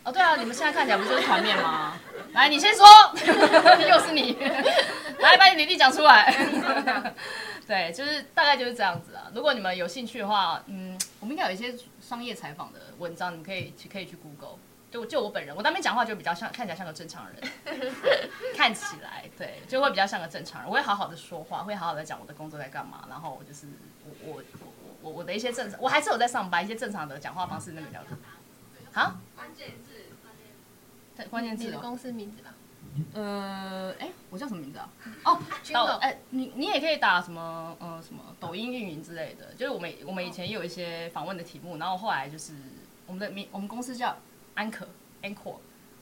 [0.04, 1.98] 哦对啊，你们现在看起来不就是团面吗？
[2.32, 2.86] 来，你先说，
[3.88, 4.34] 又是你，
[5.18, 6.32] 来把你履历讲出来。
[7.66, 9.28] 对，就是大概就是这样子啊。
[9.34, 14.58] 如果你们有兴趣的话，嗯，我们应该有一些商业采访的文章，你们可以去可以去 Google。
[14.90, 17.50] 就就我本人，我当面讲话就比较像，看起来像个正常人，
[18.56, 20.70] 看起来对，就会比较像个正常人。
[20.70, 23.66] 我会好好的说话，会好好的讲我的工作在干嘛，然后就是
[24.04, 28.16] 我我我我我的一些正常，我还是有在上班，一些正常的讲话方式那比较多。
[28.94, 29.20] 啊？
[29.34, 30.46] 关键字，关键
[31.24, 32.54] 字，关键字，你的公司名字吧。
[33.12, 34.88] 呃，哎，我叫什么名字啊？
[35.24, 35.38] 哦，
[35.72, 42.54] 导，哎，你你也可以打什么呃什么抖音运营之类的，就是我们我们以前也有一些访问的题目，然后后来就是
[43.06, 44.16] 我们的名，我们公司叫。
[44.56, 44.88] 安可
[45.22, 45.54] ，Anchor，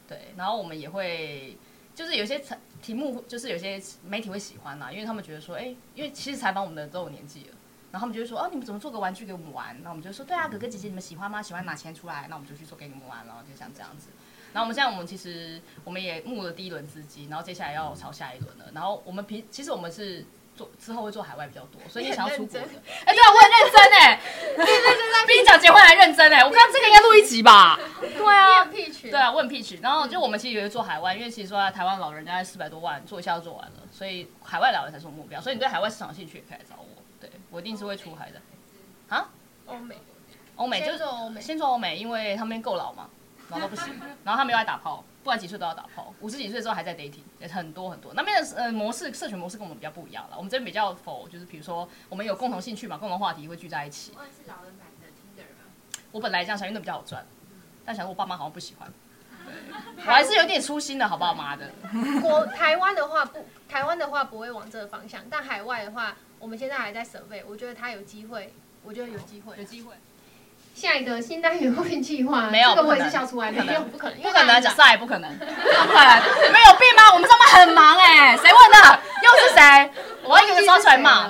[0.08, 1.58] 对，然后我们也会，
[1.94, 2.42] 就是有些
[2.80, 7.56] 题目，就是有些媒体会喜欢呐，因为他们觉得说，哎，因为其实采访我们的都有年纪了，
[7.92, 9.76] 然后他们就会说，哦，你们怎么做个玩具给我们玩？
[9.82, 11.42] 那我们就说，对啊，哥哥姐姐你们喜欢吗？
[11.42, 14.08] 喜欢拿钱出来，那我们就去做给你们玩，然后就像这样子。
[14.52, 18.70] 然后我们现在我们其实我们也募了第一轮资金，然后接下来要朝下一轮了。
[18.72, 20.24] 然后我们平其实我们是。
[20.56, 22.66] 做之后会做海外比较多，所以你想要出国的。
[23.04, 24.20] 哎，对啊，我很认真 哎，
[24.56, 26.44] 认真比你讲结婚还认真哎。
[26.44, 27.78] 我看这个应该录一集吧？
[28.00, 29.80] 对啊，对啊，问 pitch。
[29.82, 35.40] 然后就我们其实以为做海外，因为其实说在台湾老人家四百多万做一下就做完了，所以海外老人才是我目标。
[35.40, 38.40] 所以你对海外市场有兴趣也可以来找我，对我一定是会出海的。
[39.08, 39.28] 啊？
[39.66, 39.96] 欧美，
[40.56, 40.98] 欧美就是
[41.40, 43.08] 先做欧美，因为他们够老嘛，
[43.54, 45.04] 老到不行，然后他们又爱打炮。
[45.22, 48.12] 不管几岁都要打炮，五十几岁之后还在 dating，也很多很多。
[48.12, 50.36] 那边的呃模式，社群模式跟我们比较不一样了。
[50.36, 54.12] 我们这边比较否，就是比如说我们有共同兴趣嘛，共同话题会聚在一起。
[54.12, 55.64] 是老人版的 Tinder 吗？
[56.12, 57.24] 我本来这样想，因为那比较好赚，
[57.86, 58.92] 但想说我爸妈好像不喜欢。
[59.96, 61.32] 我还是有点粗心的，好不好？
[61.32, 61.70] 妈的。
[62.22, 67.42] 我台湾的话不，台湾的话不会往这个方向，但海外的话，我们现在还在准备。
[67.48, 69.94] 我觉得他有机会，我觉得有机会，有机会。
[70.74, 77.14] 下一个新单元会计划，没有，这个我也是笑出来，没有，不可能，不可能，讲也不可能，不可能，没有病吗？
[77.14, 79.00] 我们上班很忙哎，谁问的？
[79.22, 79.90] 又是谁？
[80.24, 81.28] 我要一个人刷出来骂，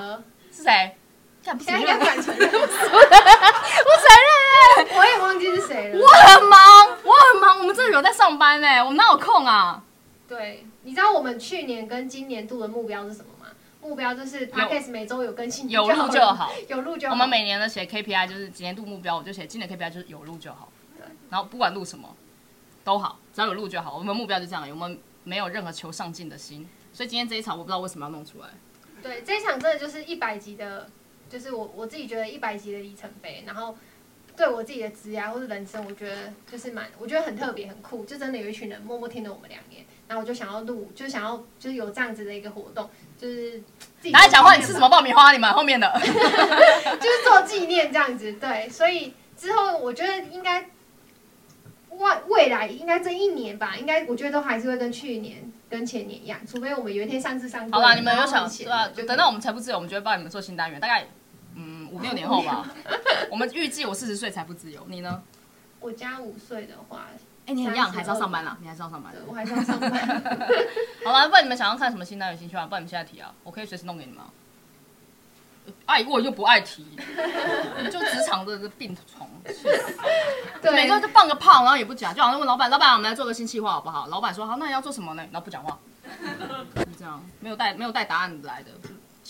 [0.51, 0.97] 是谁？
[1.43, 4.27] 现在应该不敢承认，我承认
[4.57, 5.99] 哎，我也忘记是谁了。
[6.01, 6.59] 我很忙，
[7.03, 9.79] 我很忙，我们真的有在上班哎，我们哪有空啊？
[10.27, 13.25] 对，你知道我们去年跟今年度的目标是什么？
[13.85, 17.13] 目标就是 Podcast 每周有更新，有录就好，有录就好。
[17.13, 20.71] 我们每年的写 KPI 就是几年度目标，我就写今年 KPI 就是有录就好。
[20.97, 22.15] 对，然后不管录什么
[22.83, 23.95] 都好，只要有录就好。
[23.95, 26.67] 我们目标就这样，我们没有任何求上进的心。
[26.91, 28.47] 所以今天这一场我不知道为什么要弄出来。
[29.03, 30.89] 对，这一场真的就是一百集的，
[31.29, 33.43] 就是我我自己觉得一百集的里程碑。
[33.45, 33.77] 然后
[34.35, 36.15] 对我自己的职业或是人生，我觉得
[36.51, 38.03] 就是蛮，我觉得很特别很酷。
[38.05, 42.89] 就真的有一群人默默听了我们两年，然后我就想要录，就想要就是有这样子的一个活动。
[43.17, 43.61] 就是
[44.11, 45.31] 拿来讲话，你吃什么爆米花？
[45.31, 48.33] 你们后面的 就是做纪念这样子。
[48.33, 50.69] 对，所以之后我觉得应该
[51.89, 58.89] 未未来应该这一年吧，应该我觉得都还是会跟去年跟前年一样，除非我们有一天上次上好了，你们有想对吧？
[58.89, 61.07] 就等到我们财富自由，我们就会帮你们做新单元，大概嗯
[61.95, 62.65] 五六年后吧。
[63.31, 65.23] 我们预计我四十岁才不自由，你呢？
[65.79, 67.07] 我加五岁的话。
[67.45, 68.57] 哎，你很样，还是要上班啦？
[68.59, 69.13] 你还是要上班？
[69.27, 69.91] 我还是要上班。
[71.05, 72.65] 好了，不然你们想要看什么新单元、兴趣啊？
[72.65, 74.21] 不然你们现在提啊，我可以随时弄给你们。
[75.85, 76.85] 爱过又不爱提，
[77.91, 79.29] 就职场的这病虫。
[80.61, 85.79] 对，每周就放个炮，然后也不讲，就好像问老板：“老板，我们来做个新计划好不好？”老板说：“好，那你要做什么呢？”然后不讲话，
[86.75, 88.71] 就这样，没有带没有带答案来的。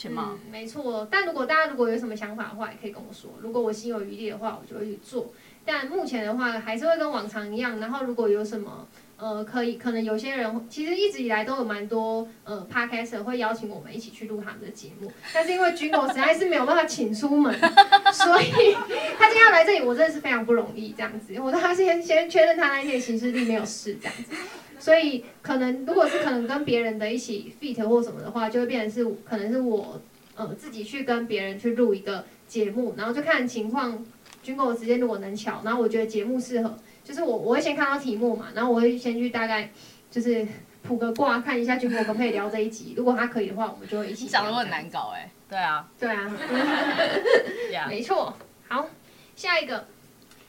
[0.03, 1.07] 嗯，没错。
[1.09, 3.31] 但如果大家如果有什么想法的话，也可以跟我说。
[3.41, 5.33] 如果我心有余力的话，我就会去做。
[5.63, 7.79] 但目前的话，还是会跟往常一样。
[7.79, 8.87] 然后如果有什么。
[9.25, 17.51] 呃，可以，可能有些人其实一直以来都有蛮多呃 Podcaster 会邀请我们一起去录他们的节目，但是因为 Jingle 实在是没有办法请出门，
[18.13, 18.75] 所以
[19.17, 21.33] 他今天要来这里，我真的是非常不容易这样子。
[21.39, 24.35] 我他先先确认他那一天行事历没有事这样子，
[24.77, 29.99] 所以可能如果是可能跟别人的一起 fit 或什么的话，就会变成是可能是我
[30.35, 34.05] 呃自己去跟别人去录一个节目，然后就看情况
[34.45, 36.77] ，Jingle 的时间如果能巧，然后我觉得节目适合。
[37.05, 39.69] 就是我，我会先看到题目嘛，然后我会先去大概
[40.09, 40.45] 就是
[40.81, 42.95] 卜个卦，看一下君博可不可以聊这一集。
[42.97, 44.25] 如果他可以的话，我们就一起。
[44.25, 46.33] 讲的很难搞哎、欸，对啊，对啊，
[47.71, 47.87] Yeah.
[47.87, 48.35] 没错。
[48.67, 48.89] 好，
[49.35, 49.87] 下一个，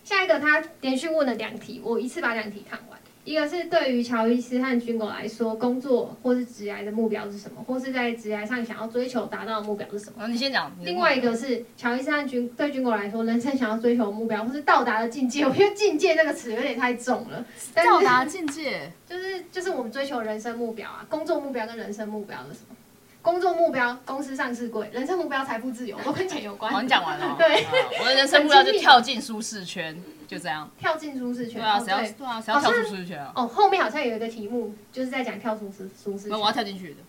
[0.02, 2.95] 下一个他连续问了两题，我一次把两题看完。
[3.26, 10.22] 一个是对于乔伊斯和军狗来说，工作或是职涯的目标是什么，或是在职涯上想要追求达到的目标是什么？
[10.22, 10.72] 啊、你先讲。
[10.80, 17.44] 另外一个是乔伊斯和军对军狗来说，人生想要追求的目标或是到达的境界，我觉得“境界”这个词有点太重了。
[17.74, 22.76] 到达境界 就是就是我们追求人生目标啊，工作目标跟人生目标是什么？
[23.22, 26.72] 工作目标公司上市柜，人生目标财富自由，都跟钱有关。
[26.72, 27.34] 好，你讲完了。
[27.36, 30.00] 对、啊，我的人生目标就跳进舒适圈。
[30.26, 31.60] 就这样，跳进舒适圈。
[31.60, 33.32] 对啊，谁要对啊，谁要跳出舒适圈啊？
[33.34, 36.30] 哦，后面好像有一个题目，就是在讲跳出舒舒适圈。
[36.30, 37.00] 那我要跳进去的，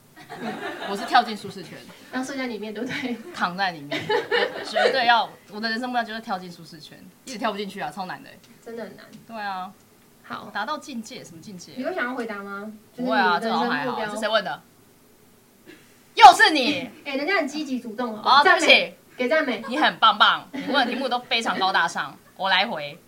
[0.90, 1.78] 我是跳进舒适圈，
[2.12, 3.18] 然后睡在里面，对不对？
[3.34, 4.00] 躺在里面，
[4.66, 5.30] 绝对要。
[5.52, 8.30] 我的人生目标就是跳进舒适圈，一直跳不进去啊，超难的。
[8.64, 9.06] 真的很难。
[9.26, 9.72] 对啊。
[10.24, 11.72] 好，达到境界，什么境界？
[11.78, 12.70] 你有想要回答吗？
[12.98, 14.14] 不会啊，这好像还好。
[14.14, 14.62] 是谁问的？
[16.16, 16.90] 又是你。
[17.06, 18.22] 哎，人家很积极主动哦。
[18.22, 19.64] 好，对不起，给赞美。
[19.70, 23.00] 你很棒棒，你问的题目都非常高大上，我来回。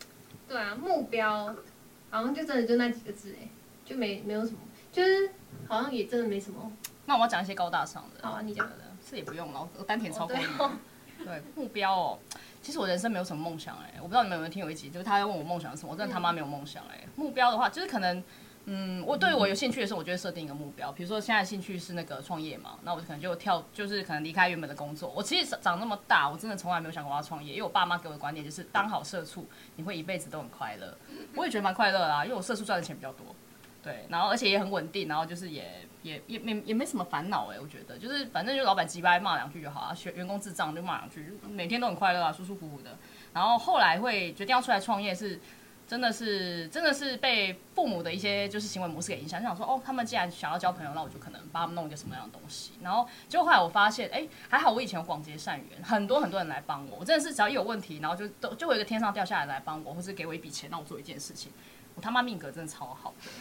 [0.49, 1.55] 对啊，目标
[2.09, 3.47] 好像就真的就那几个字哎，
[3.85, 4.57] 就没没有什么，
[4.91, 5.31] 就是
[5.67, 6.71] 好像也真的没什么。
[7.05, 8.27] 那我要讲一些高大上的。
[8.27, 8.75] 好啊，你讲的。
[9.09, 10.43] 这也不用了，我丹田超过你。
[10.57, 10.71] 哦
[11.19, 12.19] 对，对，目标哦，
[12.61, 16.99] 其实我人生没有什么梦想哎，我不知道你们有没有听有一集，就是他要问我梦想是什么，我真的他妈没有梦想哎。
[17.15, 18.23] 目标的话，就是可能。
[18.65, 20.91] 嗯，我对我有兴趣的时候，我就会设定一个目标。
[20.91, 25.11] 比如说现在兴趣是那个创业嘛，那我可能就跳，就是可能离开原本的工作。
[25.15, 30.95] 我其实长那么大，我真的从来没有想过要创业，因为我爸妈给我的观点就是当好社畜，你会一辈子都很快乐。
[31.35, 33.25] 我也觉得蛮快乐啦，因为我社畜赚的钱比较多，
[33.81, 42.95] 对，然后而且也很稳定，然后就是也也也没也没什么烦恼哎，我觉得就是反正就老板鸡掰骂两句就好啊，学员工智障就骂两句，每天都很快乐啊，舒舒服服的。
[43.33, 45.39] 然后后来会决定要出来创业是。
[45.89, 52.73] 真的是，真的是被父母的一些就是行为模式给影响，就想说哦，他们既然想要交朋友，那我就可能帮他们弄一个什么样的东西。
[52.83, 56.97] 然后结果后来我发现，哎，还好我以前有广结善缘，很多很多人来帮我。
[56.99, 61.51] 我真的是只要一有问题，然后就都就会有一个天上掉下来来帮我，或是给我一笔钱让我做一件事情。
[61.95, 63.31] 我他妈命格真的超好的，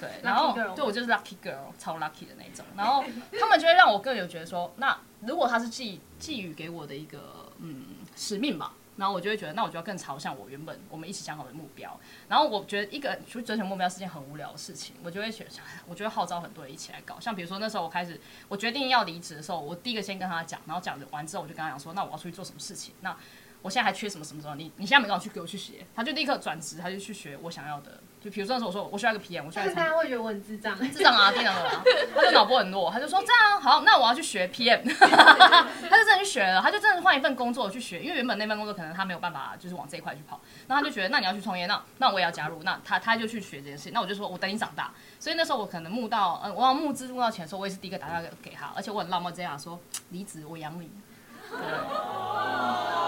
[0.00, 2.64] 对，然后对我就是 lucky girl，超 lucky 的那种。
[2.76, 3.04] 然后
[3.36, 8.72] 他们就会让我更有觉得说，那如果他是寄寄予给我的一个嗯使命吧。
[8.96, 11.98] 然后我就会觉得，那我就要更朝向我原本我们一起想好的目标。
[12.28, 15.46] 然后我觉得一个去追求目标是件很无聊的事情，我就会选，
[15.86, 17.20] 我就会号召很多人一起来搞。
[17.20, 22.94] 像比如说那时候我开始，我决定要离职的时候，我第一个先跟他讲，然后讲完之后，我就跟他讲说，那我要出去做什么事情？
[23.00, 23.16] 那
[23.62, 24.54] 我现在还缺什么什么什么？
[24.56, 28.00] 你你现在没空去给我去学，他就立刻转职，他就去学我想要的。
[28.26, 29.74] 就比如说那时候我说我需要一个 PM，我需要一个。
[29.76, 31.80] 大家会觉得我很智障， 智障啊，电脑啊，
[32.12, 49.78] 他就脑波很弱，他就说这样好，那我要去学 PM， 他就真的去学了，他就真的换一份工作去学，因为原本那份工作可能他没有办法就是往这一块去跑，那他就觉得那你要去创业，那那我也要加入，那他他就去学这件事，那我就说我等你长大，所以那时候我可能募到，嗯，我要募资募到钱的时候，我也是第一个打电话给他，而且我很浪漫这样说，
[50.10, 50.90] 离职我养你。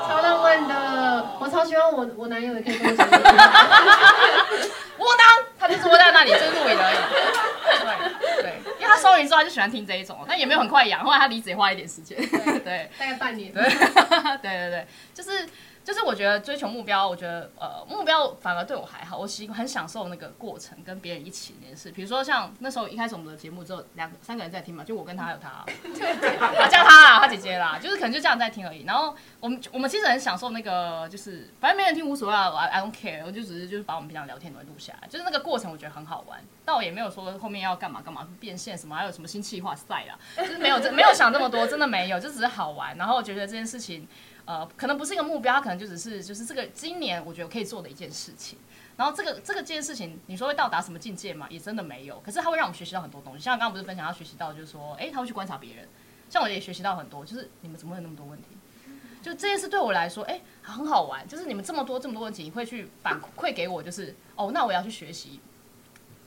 [0.08, 3.08] 超浪漫的，我超希望我我男友也可以跟我讲。
[4.98, 5.24] 窝囊，
[5.58, 6.96] 他就是窝在那里，就是录影而已。
[7.84, 12.16] 对对，因为他收银之后他就喜欢听这一种，但也没有很快养，后来他离职也花一点时间。
[12.18, 13.52] 对，对大概半年。
[13.52, 13.70] 对对
[14.42, 15.46] 对对，就是。
[15.88, 21.90] 就是我觉得追求目标，我觉得呃目标反而对我还好，我喜很享受那个过程，跟别人一起那件事。
[21.90, 25.64] 比如说像那时候一开始我们的节目之后，两三个人在听嘛，就我跟他还有他，
[26.58, 28.84] 他叫他啦，他姐姐啦，就是可能就这样在听而已。
[28.84, 36.38] 然后我们我们其实很享受那个，就是反正没人听无所谓啊，I don't care，我就只是就是把我们平常聊天都录下来，就是那个过程我觉得很好玩。
[36.66, 42.94] 但我也没有说后面要干嘛干嘛变现什么，还有什么新企划赛啦，就是没有没有想这么多，真的没有，就只是好玩。
[42.98, 44.06] 然后我觉得这件事情。
[44.48, 48.58] 呃，可能不是一个目标，可能就只是就是这个今年我觉得可以做的一件事情。
[48.96, 51.46] 然后这个这个这件事情，你说会到达什么境界嘛？
[51.50, 52.18] 也真的没有。
[52.20, 53.44] 可是它会让我们学习到很多东西。
[53.44, 55.86] 像刚刚不是分享他学习到，就是说，诶，他会去观察别人。
[56.30, 58.48] 像我也学习到很多，就是你们怎么会有那么多问题？
[59.20, 61.28] 就这件事对我来说，诶，很好玩。
[61.28, 65.40] 就是你们这么多这么多问题，你会去反馈给我，就是哦，那我要去学习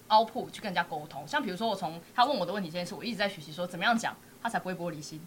[0.09, 1.27] 凹铺去跟人家沟通。
[1.27, 5.19] 像比如说，我从他问我的问题这件事，我一直在学习说怎么样讲，他才不会玻璃心。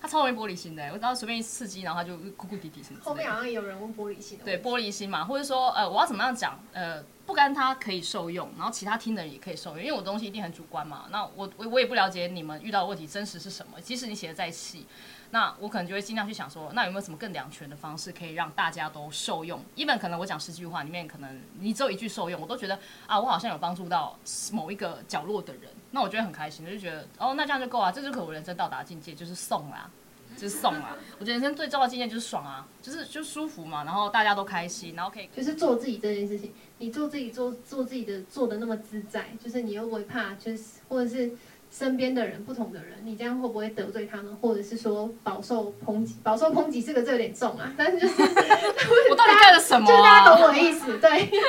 [0.00, 3.00] 他超容易玻璃心的，我只要随便一刺激，然后他就哭哭啼啼什么。
[3.02, 4.44] 后面好像有人问玻璃心的。
[4.44, 6.58] 对，玻璃心嘛，或者说呃，我要怎么样讲？
[6.72, 11.04] 呃，不甘他可以受用，然后其他听的人也可以受用，因为我东西一定很主观嘛。
[11.10, 14.86] 那我我我也不了解你们遇到的问题真实是什么，即使你写的再细。
[15.32, 24.18] 那我可能就会尽量去想说，那有没有什么更两全的方式，可以让大家都受用？even 可能我讲十句话里面，可能你只有一句受用，我都觉得啊，我好像有帮助到
[24.52, 29.88] 某一个角落的人，那我觉得很开心，就觉得哦，那这样就够啊，这就可我人生到达境界，就是送啦，
[30.36, 30.96] 就是送啦。
[31.20, 41.30] 我觉得人生最重要的境界就是爽啊，就是就舒服嘛，然后大家都开心，然后可以就是做自己这件事情，你做自己做做自己的做的那么自在，就是你又不会怕，就是或者是。
[41.70, 46.16] 身边的人，不同的人，你这样会不会得罪他们，或者是说饱受抨击？
[46.22, 49.86] 饱受抨击这个字有点重啊， 但是就是我到底干了什么？
[49.86, 51.40] 就是大家懂我的意思，对 对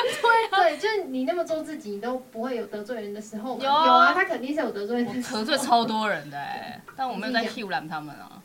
[0.51, 3.57] 对，就是你那么做自己，你都不会有得罪人的时候。
[3.57, 8.41] 有有啊，他肯定是有得罪人，得罪超多人的哎，但我没有在 Q 拦他们啊，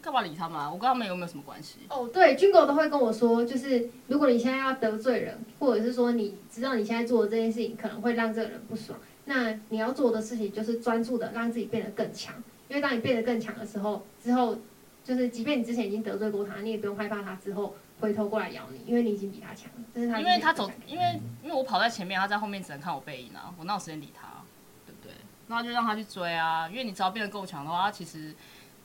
[0.00, 0.70] 干嘛理他们啊？
[0.72, 1.80] 我跟他们有没有什么关系？
[1.90, 8.98] 哦，对，军狗都会跟我说，就是如果你现在要得罪人，或者是说你知道你现在做的这件事情可能会让这个人不爽。
[9.28, 12.34] 那你要做的事情就是专注的让自己变得更强，
[12.66, 14.58] 因为当你变得更强的时候，之后
[15.04, 19.84] 就是即便你之前已经得罪过他，你也不用害怕他之后回头过来咬你，因为你已经比他强了。
[19.94, 24.42] 这是他，因为他走，因为因为我跑在前面，他在后面只能看我背影啊，我哪有时间理他，
[24.86, 25.12] 对不对？
[25.48, 28.34] 那就让他去追啊，因为你只要变得够强的话，其实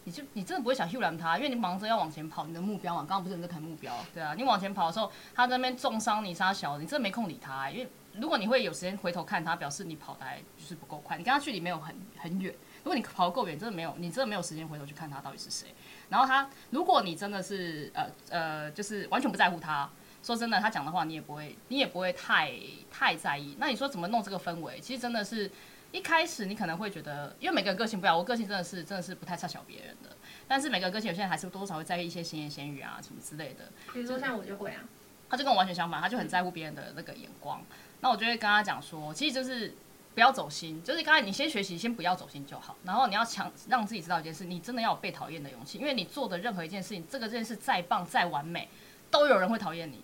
[0.06, 7.89] 你就你真的不会想阻拦他，因为你忙着要往前跑，你的目标嘛，刚刚不是你在谈目标，对啊，你往前跑的时候，他在那边重伤你杀小，你真的没空理他，因为。
[8.16, 12.54] 如果你会有时间回头看他，表示你跑的还就是不够快，你跟他距离没有很很远。
[12.84, 15.74] 如果你跑得够远，真的没有，你真的没有时间回头去看他到底是谁。
[16.10, 19.89] 然后他，如果你真的是呃呃，就是完全不在乎他，
[20.22, 22.52] 说真的，他讲的话你也不会，你也不会太
[22.92, 23.56] 太在意。
[23.58, 24.80] 那你说怎么弄这个氛围？
[24.80, 25.50] 其实真的是
[25.93, 30.10] 一开始你可能会觉得，因为每个人个性不一样，我个性真的是真的是不太差小别人的。
[30.47, 33.65] 但是每个人个性有些人还是多少少会在意一些闲言闲语啊什么之类的。
[33.93, 34.84] 比如说像我就会啊，
[35.29, 37.62] 他就跟我完全相反，他就很在乎别人的那个眼光。
[38.01, 39.71] 那我就会跟他讲说，其实就是
[40.15, 42.75] 不要走心，就是刚才你先学习，先不要走心就好。
[42.84, 48.67] 然后你要强让自己知道一件事，你真的要有被讨厌的勇气，因为你做的任何一件事情，这个件事再棒再完美，
[49.12, 50.03] 都有人会讨厌你。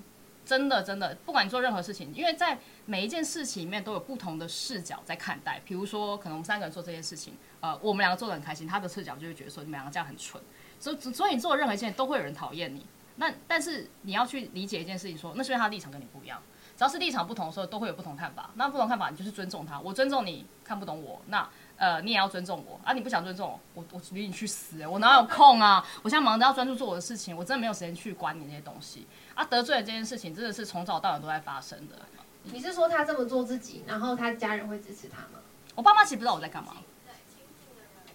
[0.50, 2.58] 真的真的，不管你做任何事情，因为在
[2.88, 5.62] 每一件事情里面都有不同的视角在看待。
[5.64, 10.42] 比如说，可能我们三个人做这件事情，呃，我们两个做的很开心，他的视角就会觉得说你们两个这样很蠢。
[10.80, 12.84] 所以所以你做任何一件都会有人讨厌你。
[13.18, 16.42] 那但是你要去理解一件事情说，说那是因为他的立场跟你不一样。
[16.76, 18.50] 只要是立场不同的时候，都会有不同看法。
[18.56, 19.80] 那不同看法，你就是尊重他。
[19.80, 21.48] 我尊重你看不懂我，那
[21.80, 22.92] 呃，你也要尊重我啊。
[22.94, 24.86] 你不想尊重我，我我理你去死！
[24.86, 25.84] 我哪有空啊？
[26.04, 29.44] 我现在忙着要专注做我的事情，我真的没有时间去管你那些东西啊。
[29.46, 31.96] 得罪了这件事情，真的是从早到晚都在发生的。
[32.44, 35.39] 你是说他这么做自己，然后他家人会支持他吗？
[35.74, 36.76] 我爸妈其实不知道我在干嘛。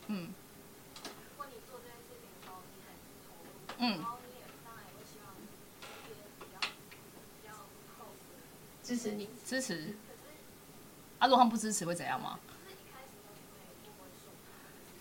[0.08, 0.28] 嗯。
[3.78, 4.04] 嗯。
[8.82, 9.96] 支持你，支持。
[11.18, 12.38] 啊，如果他们不支持会怎样吗？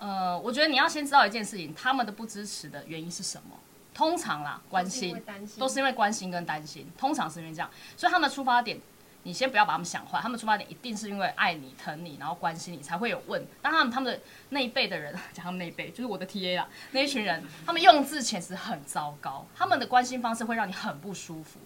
[0.03, 3.57] 呃，我觉得你要先知道一件事情，他们的不支持的原因是什么？
[3.93, 5.17] 通常啦，关心，
[5.57, 7.69] 都是因为关心跟担心，通常是因为这样。
[7.95, 8.77] 所以他们的出发点，
[9.23, 13.47] 你先不要把他们想坏，他们出发点一定是因为爱你、疼你，然后关心你才会有问。
[13.61, 21.61] 当他们他们的那一辈的人，讲他们那一辈，就是我的 TA 啦，那一群人，他们用字遣词很糟糕，他们的关心方式会让你很不舒服。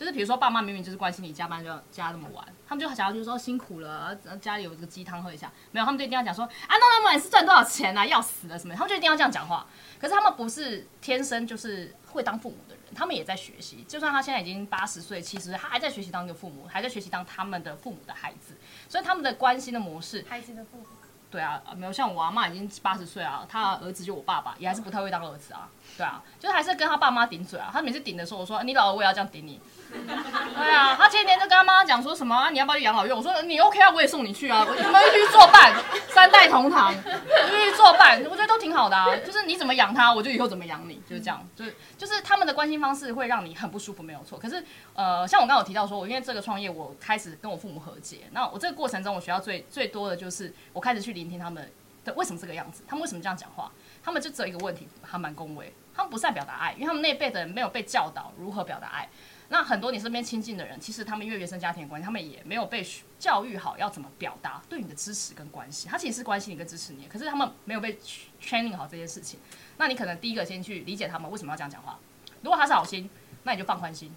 [0.00, 8.74] 就是比如说，爸妈明明就是关心你加班就要加那么晚，他们就想要就是说辛苦了，家里有这个鸡汤喝一下，没有，他们就一定要讲说啊，那他们是赚多少钱啊，要死了什么？
[8.74, 9.66] 他们就一定要这样讲话。
[9.98, 13.84] 可是他们不是天生就是会当父母的人，他们也在学习。
[13.86, 18.56] 就算他现在已经八十岁、七十岁，他还在学习当一个父母，还在学习当他们的父母的孩子。
[18.88, 20.86] 所以他们的关心的模式，孩子的父母。
[21.30, 25.68] 对啊，没有像我阿妈已经八十岁啊，他儿子就我爸爸，也还是不太会当儿子啊。
[25.98, 27.68] 对啊，就是还是跟他爸妈顶嘴啊。
[27.70, 29.60] 他每次顶的时候，我说你老了我也要这样顶你。
[30.60, 33.16] 对啊，他前天就跟他妈妈讲说什么、啊，你要不要去养老院？
[33.16, 35.74] 我说你 OK 啊，我也送你去啊，我们一起去作伴，
[36.08, 39.06] 三代同堂，一起去作伴，我觉得都挺好的啊。
[39.24, 41.46] 就是你怎么养他，我就以后怎么养你，就是这样。
[41.56, 44.38] 就是就是他们的关心方式会让你很不舒服，没有错。
[44.38, 44.62] 可是
[44.94, 48.28] 呃，像我刚刚有提到说，我因为这个创业，我开始跟我父母和解。
[48.32, 51.70] 那我这个过程中，我学到最最多的就是我开始去聆听他们
[52.04, 53.70] 的为什么这个样子，他们为什么这样讲话，
[54.04, 59.08] 他们就只有一个问题，还蛮恭维，他们不是在表达爱，因为他们那辈的人没有被教导如何表达爱。
[59.52, 62.86] 那很多你身边亲近的人，其实他们因为原生家庭的关系，他们也没有被
[63.18, 65.90] 教育好要怎么表达对你的支持跟关心。
[65.90, 67.98] 他其实是关心你跟支持你，可是他们没有被
[68.40, 69.40] training 好这件事情。
[69.76, 71.98] 那你可能第一个先去理解他们为什么要这样讲话。
[72.42, 73.10] 如果他是好心，
[73.42, 74.08] 那你就放宽心；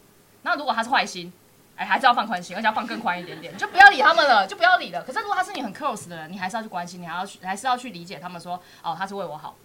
[0.44, 1.34] 那如果他是坏心，
[1.76, 5.02] 哎，还是要放宽心，而且要放更宽一点点，就不要理他们了，就不要理了。
[5.02, 9.56] 可是如果他是你很 close 的人，你还是要去关心，你还要去还是要去理解他们说，哦，他是为我好。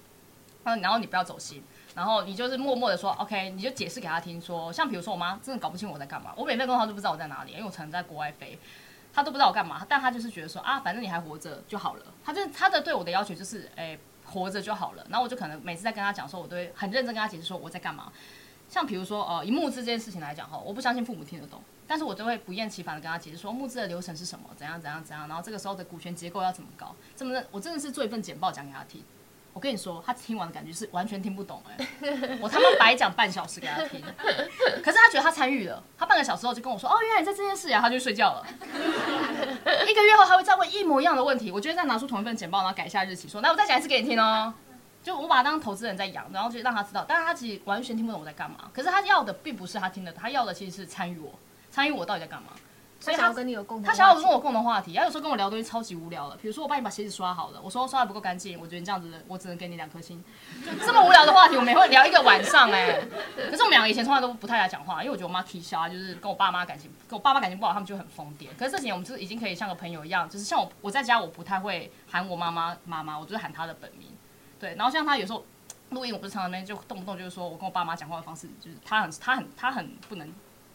[0.65, 1.63] 他说然后你不要走心，
[1.99, 8.57] 然后你就是默默的说 OK，你就解释给他听说，像比如说我妈真的搞不清我在干嘛，我每次跟他都不知道我在哪里，因为我常在国外飞，
[9.13, 13.99] 他都不知道我干嘛，但他就是觉得说啊，反正你还活着就好了，他就他的对我的要求就是哎。
[14.31, 18.13] 活着就好了，然后我就可能每次在跟他讲说，我都会很认真跟他解释说我在干嘛。
[18.69, 29.03] 像比如说，呃，以募资这件事情来讲哈，我不相信父母听得懂，但是我都会不厌其烦的跟他解释说募资的流程是什么，怎样怎样怎样，然后这个时候的股权结构要怎么搞，这么的，我真的是做一份简报讲给他听。
[29.53, 31.89] 我跟你说，他听完的感觉是完全听不懂哎、
[32.41, 34.01] 我他妈白讲半小时给他听，
[34.83, 38.47] 可是他觉得他参与了，他半个小时后就跟我说，哦，原来你在这件事呀，他就睡觉了。
[39.87, 44.55] 一个月后他会再问一模一样的问题，我就会再拿出同一份简报，然后改一下日期，说，那我再讲一次给你听哦。
[45.03, 48.71] 就我把他当投资人在养，然后就让他知道，但是他其实完全听不懂我在干嘛。
[48.73, 51.33] 可是他要的并不是他听的，他要的其实是参与我，
[51.71, 52.49] 参与我到底在干嘛。
[53.01, 54.93] 所以他，跟你有共同，他想要跟我共同话题。
[54.93, 60.23] 他有时候跟我聊东西超级无聊的，比如说我帮你把鞋子刷好了，我说刷的不够干净，我觉得你这样子，我只能给你两颗星。
[60.85, 63.09] 这么无聊的话题，我们也会聊一个晚上哎、欸。
[63.51, 68.49] 可是我们两个以前从来都不太爱讲话，因为我觉得我妈气消啊，就是跟我爸妈感情，跟我爸妈感情不好，他们就很疯癫。
[68.59, 74.09] 可是这几年我们就是已经可以像个朋友一样，就是像我我在家我不太会喊我妈妈妈妈，我就是喊她的本名。
[74.59, 75.45] 对，然后像她有时候
[75.91, 80.29] 录音，我不是常常那边就动不动就是说我跟我爸妈讲话的方式，就是她很她很她很不能。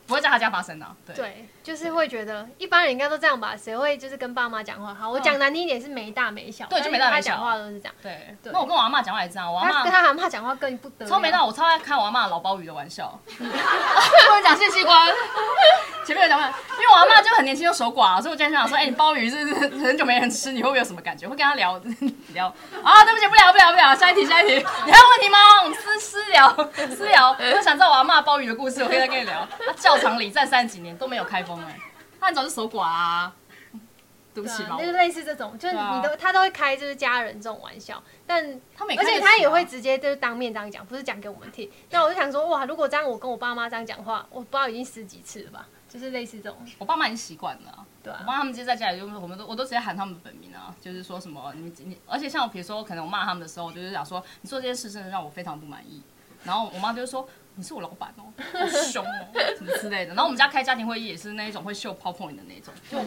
[0.06, 3.56] 不会在他家发生的、啊，对，对，就是会觉得一般人应该都这样吧？
[3.56, 4.94] 谁会就是跟爸妈讲话？
[4.94, 7.96] 好，我讲难听一点是没大没小，对，就没大没小，讲话都是这样。
[8.02, 11.06] 对，对那我跟我阿妈讲话也是这样，我阿妈跟他阿妈讲话更不得。
[11.06, 13.18] 超没大，我超爱开我阿妈老鲍鱼的玩笑。
[13.40, 15.08] 我讲性器官，
[16.06, 21.26] 前面有讲过，因为我阿妈就很年轻就守寡，所以我今天想说，哎、欸，你鲍鱼是很久没人吃，你会不会有什么感觉？
[21.26, 21.82] 会跟他聊
[22.34, 22.48] 聊
[22.84, 23.04] 啊？
[23.06, 25.38] 对不起，不聊不聊不聊，下一题下一题，你还有问题吗？
[25.64, 26.54] 我们私私聊
[26.90, 29.48] 私聊，我想知道我阿妈鲍鱼的故事，我可以再跟你聊。
[29.66, 30.74] 他教堂里站三十。
[30.74, 31.80] 几年都没有开封哎、欸，
[32.20, 33.32] 他很早就守寡啊。
[34.34, 41.70] 对不起嘛，就是类似这种，就是你都、啊、他都会开就是家人这种玩笑，但他而且他也会直接就是当面这样讲，不是讲给我们听。
[41.92, 46.58] 那我就想说，哇，如果这样我跟我爸妈这样讲话，我不知道已经十几次了吧，就是类似这种。
[46.80, 56.02] 我爸妈已经习惯了，对、啊，我妈他们直接在家里就我们都我都直接喊他们的本名啊，就是说什么你你，而且像我比如说可能我骂他们的时候，我就是想说你做这件事真的让我非常不满意，
[56.44, 57.30] 然后我妈就说。
[57.56, 59.28] 你是我老板哦，好凶哦，
[59.58, 60.14] 什么之类的。
[60.14, 62.98] 然后我们家开家庭会议也是那一种会秀 PowerPoint 的那种，就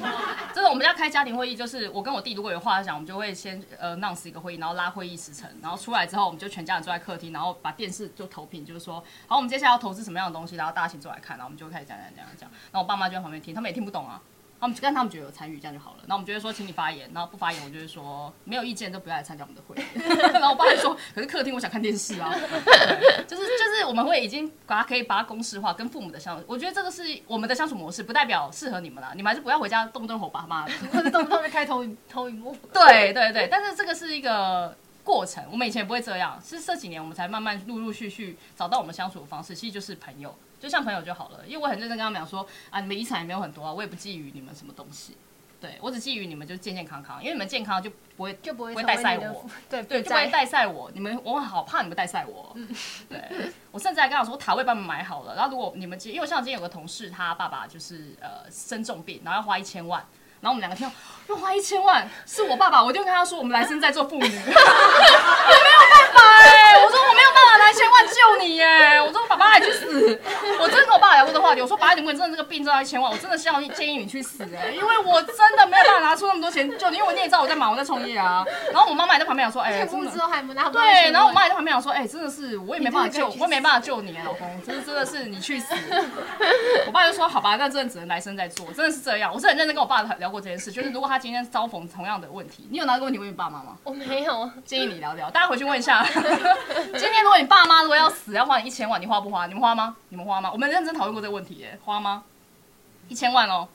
[0.55, 12.51] 就是我们家开家庭会议，就是我跟我弟如果有话要讲，我们就会先呃 announce 一个会议，然后拉会议时程，然后出来之后我们就全家人坐在客厅，然后把电视就投屏，就是说好，我们接下来要投资什么样的东西，然后大家请坐来看，然后我们就开始讲讲讲讲讲。
[12.71, 14.21] 然后我爸妈就在旁边听，他们也听不懂啊。
[14.59, 15.99] 他们但他们觉得有参与，这样就好了。
[16.03, 19.85] 然后我们就会说，请你发言，然后不发言，我就会说没有意见，就不要来参加我们的会议。
[20.33, 22.33] 然后我爸就说，可是客厅我想看电视啊。
[23.27, 29.13] 就是就是我们会已经把它可以把它公式化，跟父母的相处，我觉得这个是我们的相处模式，不代表适合你们啦。
[29.15, 32.57] 你们还是不要回家动不动吼爸妈，或者动不动就开投影投影幕。
[32.73, 40.35] 对对对，但是这个是一个过程，我们以前也不会这样，是这几年我们才慢慢陆陆续续找到我们相处的方式，其实就是朋友。
[40.59, 45.17] 就像朋友就好了，因为我很认真跟他们讲说啊，你们遗产也没有很多啊，我也不觊觎你们什么东西，
[45.61, 52.69] 对，我只觊觎你们就健健康康，因为你们健康就不会就不会带赛我，对 对，就不会带赛我，你们我好怕你们带赛我，嗯、
[53.09, 53.21] 对，
[53.71, 60.05] 我甚至还跟他说我塔位帮你们买好了，然后如果你们因为像今天有个同事，他爸爸就是呃生重病，然后要花一千万。
[60.39, 60.95] 然后我们两个听到
[61.29, 64.21] 要花一千万，是我爸爸，我就跟他说，我们来生在做父母。
[64.23, 66.21] 我没有办法
[67.57, 70.21] 说我没有办法拿一千万救你哎、欸，我说爸爸还去死，
[70.61, 78.45] 我真的跟我爸聊过这个话题，我说爸，你如果真的这个病真的要一千万，我真的是要建议你去死哎、欸，因为我真的没有办法拿出那么多钱救你，因为我你也知道我在忙，我在创业啊。
[78.73, 85.75] 然后我妈妈也在旁边讲说，哎、欸， 真的，对，然后我妈也在旁边讲说，哎、欸，真的是我也没办法救，我也没办法救你、欸，老公，真的真的是你去死。
[86.87, 90.27] 我爸就说，好吧，那真的只能来生再做，真的是这样，我是很认真跟我爸聊。
[90.27, 93.77] 过这件事，就是如果他今天遭逢同样的问题，你有拿这个问题问你爸妈吗？
[93.85, 95.31] 我没有， 建议你聊聊。
[95.31, 99.47] 大家回去问一下， 今天如果你爸妈如果要死，要花你一千万，你花不花？
[99.47, 99.97] 你们花吗？
[100.09, 100.51] 你们花吗？
[100.53, 102.23] 我们认真讨论过这个问题耶，花吗？
[103.09, 103.67] 一千万哦，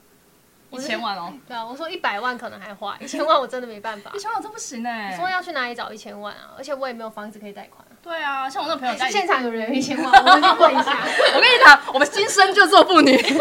[0.72, 1.34] 一千万哦。
[1.47, 4.11] 对啊，我说一百万可能还花，一千万我真的没办法。
[4.13, 5.11] 一千万真不行哎。
[5.11, 6.51] 你说要去哪里找一千万啊？
[6.57, 7.86] 而且我也没有房子可以贷款。
[8.03, 10.91] 对啊，像我那个朋友在现场有人有一千万，我们去问一下。
[11.36, 13.39] 我跟你讲，我们今生就做妇女， 有一千万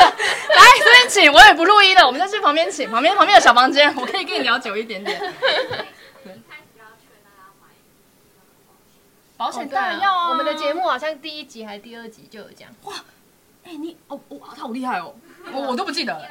[0.00, 0.06] 的。
[0.54, 5.20] 来这边请，我也不录音了，我们就去旁边请，旁边旁边有小房间，我可以跟你聊久一点点。
[9.36, 10.28] 保险当然要啊！
[10.30, 12.68] 我们的节目好像第一集还是第二集就有讲。
[12.84, 12.94] 哇，
[13.64, 15.14] 哎你哦哇，他好厉害哦，
[15.52, 16.26] 我我都不记得了。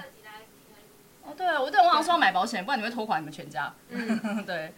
[1.25, 3.73] 哦对，我对我好像说要买保险，不然你会拖垮你们全家。
[3.89, 4.73] 嗯， 对。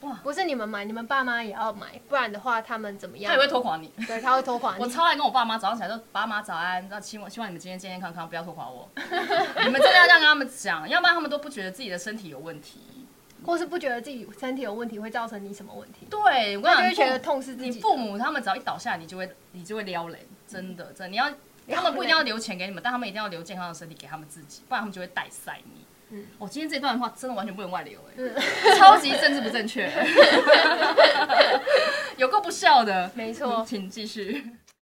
[0.00, 3.32] 哇，不是你们买，你们爸妈也要买，不然的话他们怎么样？
[3.32, 3.90] 他也会拖垮你。
[4.06, 4.82] 对，他会拖垮你。
[4.82, 13.03] 我超爱跟我爸妈早上起来说：“爸妈早安，那希望希望你们今天健健康康，不要拖垮我。”你们真的要这样跟他们讲，要不然他们都不觉得自己的身体有问题。
[13.44, 16.06] 或是不觉得自己身体有问题会造成你什么问题。
[16.10, 17.70] 对，我就会觉得痛是自己。
[17.70, 21.08] 你父母他们只要一倒下，你就会你就会撩人，真的真的。
[21.08, 21.30] 你要
[21.68, 25.84] 他们不一定要留钱给你们，但他们一定要留健康的身体给他们自己，不然他们就会带塞你。
[26.10, 29.90] 嗯，我今天这段话真的完全不能外流哎、欸，嗯、超级政治不正确，
[32.18, 33.10] 有够不孝的。
[33.14, 34.44] 没错，请继续。